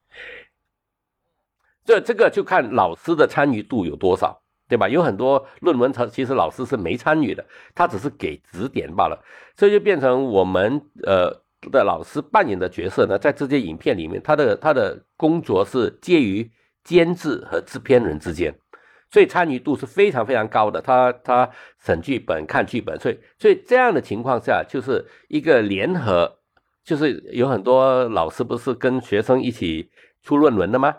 [1.87, 4.89] 这这个就看老师的参与度有多少，对吧？
[4.89, 7.45] 有很多论文，他其实老师是没参与的，
[7.75, 9.25] 他只是给指点罢了。
[9.57, 11.31] 所以就变成我们呃
[11.73, 16.51] 的老师扮演的角色呢，在这些影片里面，他的他的工作是介于
[16.85, 18.55] 监制和制片人之间。
[19.11, 21.49] 所以参与度是非常非常高的，他他
[21.83, 26.41] 审剧本、看剧本，所以所以这样的情况下，就是一个联合，
[26.85, 29.91] 就是有很多老师不是跟学生一起
[30.23, 30.95] 出论文的吗？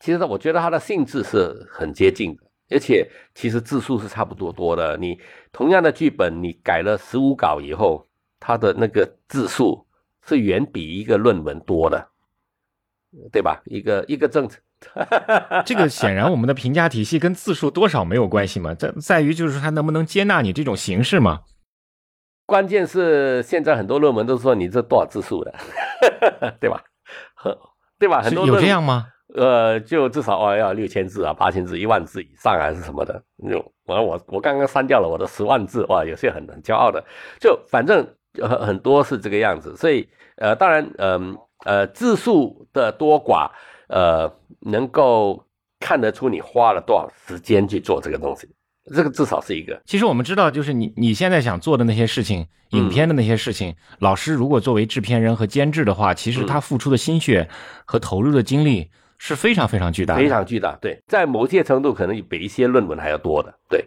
[0.00, 4.96] 其实我觉得它的性质是很接近的，而且其实字数是差不多多的。
[4.96, 5.18] 你
[5.52, 8.08] 同样的剧本，你改了十五稿以后，
[8.38, 9.86] 它的那个字数
[10.26, 12.08] 是远比一个论文多的，
[13.32, 13.60] 对吧？
[13.64, 14.60] 一个一个政策。
[15.66, 21.40] 这个显然我们的评价体系跟字数多少没有关系嘛，在在于就是说他能不能接纳你这种形式嘛。
[22.46, 25.54] 关键是现在很多论文都说你这多少字数的，
[26.58, 26.82] 对吧？
[27.34, 27.58] 和
[27.98, 28.22] 对吧？
[28.22, 29.08] 很多有这样吗？
[29.34, 33.22] 呃，就至少哦要六千字啊，八千字、一万字以上还是什么的。
[33.50, 37.04] 就我我我刚刚删掉了我的十万字，哇，有些很很骄傲的。
[37.38, 43.50] 就反正很很多是这个样子，所以呃，当然嗯呃字数的多寡。
[43.92, 45.44] 呃，能够
[45.80, 48.48] 看得出你花了多少时间去做这个东西，
[48.94, 49.82] 这个至少是一个。
[49.84, 57.48] 其实我们知道，就是你你现在想做的那些事情，影片的那些事情，老师如果作为制片人和监制的话，其实他付出的心血
[57.84, 58.88] 和投入的精力
[59.22, 60.74] 是非常非常巨大，非常巨大。
[60.80, 63.54] 对，在某些程度可能比一些论文还要多的。
[63.68, 63.84] 对。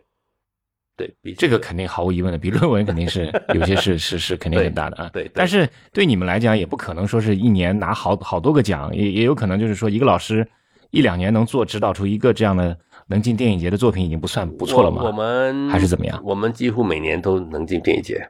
[0.96, 3.26] 对比这个肯定毫无疑问的，比论文肯定是
[3.56, 5.10] 有些是是是肯定很大的啊。
[5.12, 10.48] 对，但是对你们来讲也不可能说是一年拿好好多个奖，也也有可能就是说一个老师
[10.92, 12.78] 一两年能做指导出一个这样的
[13.08, 15.02] 能进电影节的作品已经不算不错了嘛？
[15.02, 16.22] 我们还是怎么样？
[16.24, 18.30] 我们几乎每年都能进电影节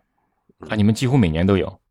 [0.69, 0.75] 啊！
[0.77, 1.81] 你们几乎每年都有？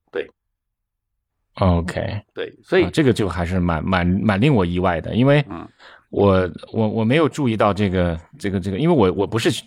[1.56, 5.44] 对，OK，对，所以这个就还是蛮蛮蛮令我意外的，因为
[6.10, 9.64] 我我我没有注意到这个这个这个，因为我我不是。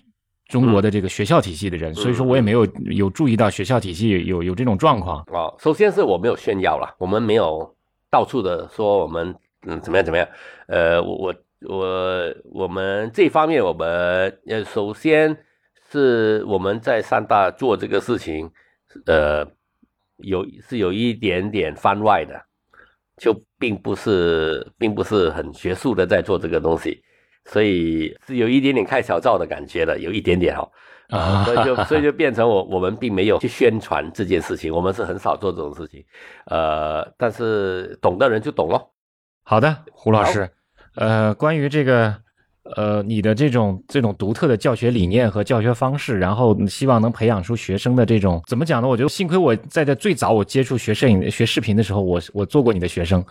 [0.47, 5.51] 中国的这个学校体系的人，所以说我也没有有注意到学校体系有有这种状况啊。
[5.57, 7.75] 首先是我没有炫耀了，我们没有
[8.11, 10.27] 到处的说我们嗯怎么样怎么样。
[10.67, 11.35] 呃，我我
[11.67, 15.35] 我我们这方面我们呃首先
[15.91, 18.47] 是我们在三大做这个事情，
[19.07, 19.43] 呃
[20.17, 22.39] 有是有一点点番外的，
[23.17, 27.03] 就并不是并不是很学术的在做这个东西。
[27.45, 30.67] 所以是有一点点开小灶的感觉的，有一点点哈，
[31.09, 36.03] 啊，所以就所以就变成我我们并没有去宣传这件事情，我们是很少做这种事情，
[36.47, 38.91] 呃，但是懂的人就懂咯。
[39.43, 40.49] 好的，胡老师，
[40.95, 42.24] 呃，关于这个。
[42.75, 48.87] 呃，你的这种这种独特的教学理念和教学方式，然后希望能培养出学生的这种怎么讲呢？
[48.87, 53.23] 我觉得幸亏我在这最早我接触学摄影、学视频的时候，我我做过你的学生。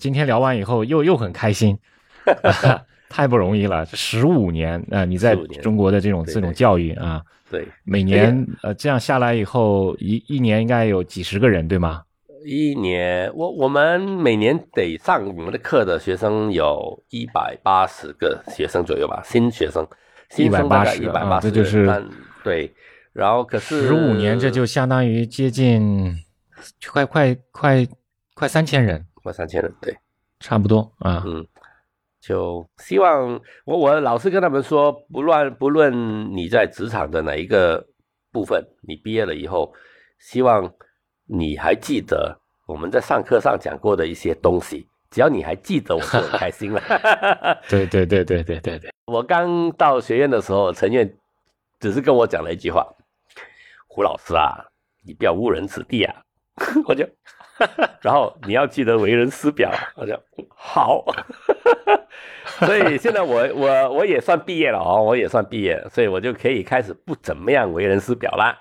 [0.00, 1.76] 今天聊完以后，又又很开心，
[3.10, 5.04] 太不容易了，十五年啊！
[5.04, 7.20] 你在中国的这种这种教育啊，
[7.50, 12.02] 对，每年呃这样下来以后，一一年应该有几十个人，对吗？
[12.44, 19.86] 一年，我我们每年得上我们的课的学生有一百八十个学生左右吧，新学生，
[20.36, 22.04] 一百八十，一百八十，这就是
[22.42, 22.72] 对。
[23.12, 26.14] 然后可是十五年，这就相当于接近
[26.90, 27.86] 快快快
[28.34, 29.94] 快三千人，快三千人，对，
[30.38, 31.22] 差不多啊。
[31.26, 31.46] 嗯，
[32.20, 37.86] 就希望我我老是跟他们说，不论不论你在职场的哪一个
[38.32, 39.74] 部分，你毕业了以后，
[40.18, 40.72] 希望。
[41.32, 44.88] 你还记得我们在上课上讲过的一些东西？
[45.10, 46.80] 只要你还记得，我就很开心了。
[47.68, 48.90] 对对对对对对对。
[49.06, 51.12] 我刚到学院的时候，陈院
[51.80, 52.86] 只是跟我讲了一句话
[53.88, 54.66] ：“胡老师啊，
[55.04, 56.14] 你不要误人子弟啊。
[56.86, 57.04] ”我就，
[58.02, 59.72] 然后你要记得为人师表。
[59.96, 60.16] 我就
[60.54, 61.04] 好。
[62.60, 68.56] 所以现在我我我也算毕业了哦，我也算毕业，所以我就可以开始不怎么样为人师表啦。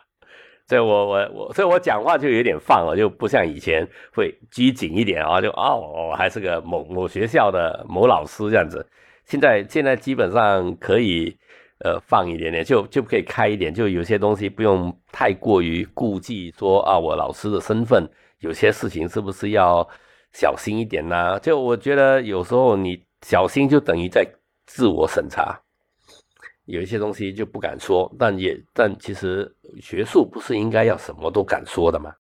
[0.70, 8.88] 所以，我我我，所以我讲话就有点放了，就不像以前会拘谨一点啊，就哦，我还是个某某学校的某老师这样子。
[9.26, 11.36] 现在现在基本上可以
[11.84, 18.08] 呃放一点点，就就可以开一点，就有些东西不用太过于顾忌，说啊，我老师的身份，
[18.42, 19.90] 有些事情是不是要
[20.34, 21.40] 小心一点呢？
[21.40, 24.24] 就我觉得有时候你小心，就等于在
[24.68, 25.60] 自我审查。
[26.70, 29.52] 有一些东西就不敢说，但也但其实
[29.82, 32.12] 学术不是应该要什么都敢说的吗？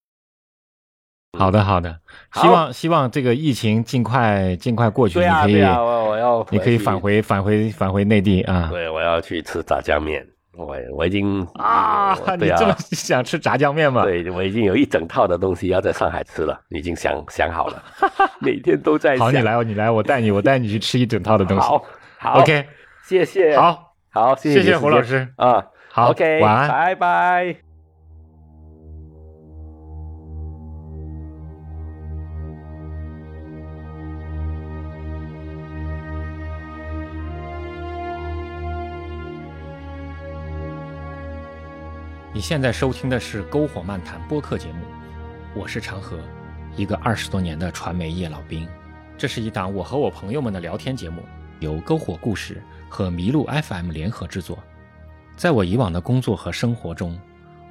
[1.37, 1.99] 好的，好的，
[2.33, 5.19] 希望希望这个疫情尽快尽快过去。
[5.19, 8.67] 对啊，对啊，我我要你可以返回返回返回内地啊。
[8.71, 10.27] 对，我要去吃炸酱面。
[10.53, 14.03] 我我已经啊，你这么 想吃炸酱面吗？
[14.03, 17.83] 对，我已经有一整套的东西要在上海吃了，已经想想好了，
[18.41, 19.15] 每天都在。
[19.15, 21.63] 好，你来，你来，我带你，我带你去吃一整套的东西。
[21.63, 21.85] 好，
[22.17, 22.65] 好，OK，
[23.05, 23.55] 谢谢。
[23.55, 23.88] 好。
[24.11, 25.63] 好，谢谢胡老师啊。
[25.91, 27.55] 好，OK，晚安，拜拜。
[42.31, 44.85] 你现在收听的是《篝火漫谈》播客节目，
[45.53, 46.17] 我是长河，
[46.75, 48.67] 一个二十多年的传媒业老兵。
[49.17, 51.21] 这是一档我和我朋友们的聊天节目，
[51.59, 52.61] 由篝火故事。
[52.89, 54.57] 和麋鹿 FM 联合制作。
[55.37, 57.17] 在我以往的工作和生活中，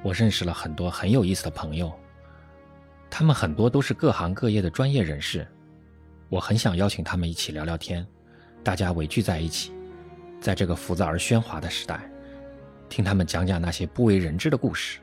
[0.01, 1.91] 我认识了很多很有意思的朋友，
[3.09, 5.45] 他们很多都是各行各业的专业人士。
[6.29, 8.07] 我很想邀请他们一起聊聊天，
[8.63, 9.73] 大家围聚在一起，
[10.39, 12.09] 在这个浮躁而喧哗的时代，
[12.87, 14.99] 听他们讲讲那些不为人知的故事。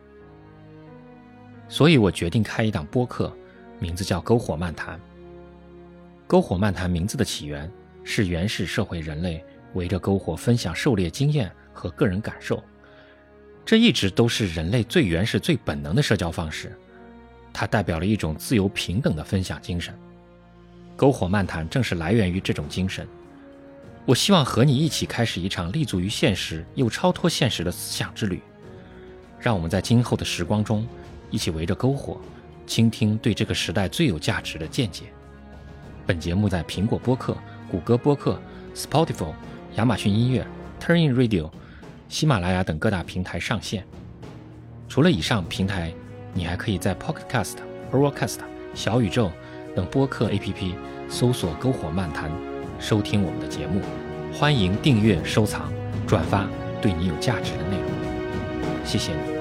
[1.68, 3.30] 所以我决定开一档播客，
[3.78, 4.98] 名字叫《篝火漫谈》。
[6.26, 7.70] 篝火漫谈名字的起源
[8.06, 9.44] 是原始社会人类。
[9.74, 12.64] 围着篝火分享狩猎经验和个人感受，
[13.62, 16.74] 这一直都是人类最原始、最本能的社交方式。
[17.52, 19.94] 它代表了一种自由平等的分享精神。
[20.96, 23.06] 篝火漫谈正是来源于这种精神。
[24.06, 28.40] 我希望和你一起开始一场立足于现实又超脱现实的思想之旅。
[29.38, 30.86] 让我们在今后的时光中，
[31.30, 32.18] 一起围着篝火，
[32.66, 35.04] 倾听对这个时代最有价值的见解。
[36.06, 37.36] 本节目在苹果播客、
[37.70, 38.40] 谷歌播客、
[38.74, 39.32] Spotify。
[39.76, 40.46] 亚马逊音乐、
[40.80, 41.50] Turnin Radio、
[42.08, 43.84] 喜马拉雅等各大平台上线。
[44.88, 45.92] 除了以上平台，
[46.32, 47.56] 你还可以在 Pocket Cast、
[47.92, 48.38] Overcast、
[48.74, 49.30] 小宇宙
[49.74, 50.74] 等播客 APP
[51.10, 52.30] 搜索“篝火漫谈”，
[52.80, 53.82] 收听我们的节目。
[54.32, 55.70] 欢迎订阅、收藏、
[56.06, 56.48] 转发
[56.80, 57.90] 对你有价值的内容。
[58.82, 59.35] 谢谢你。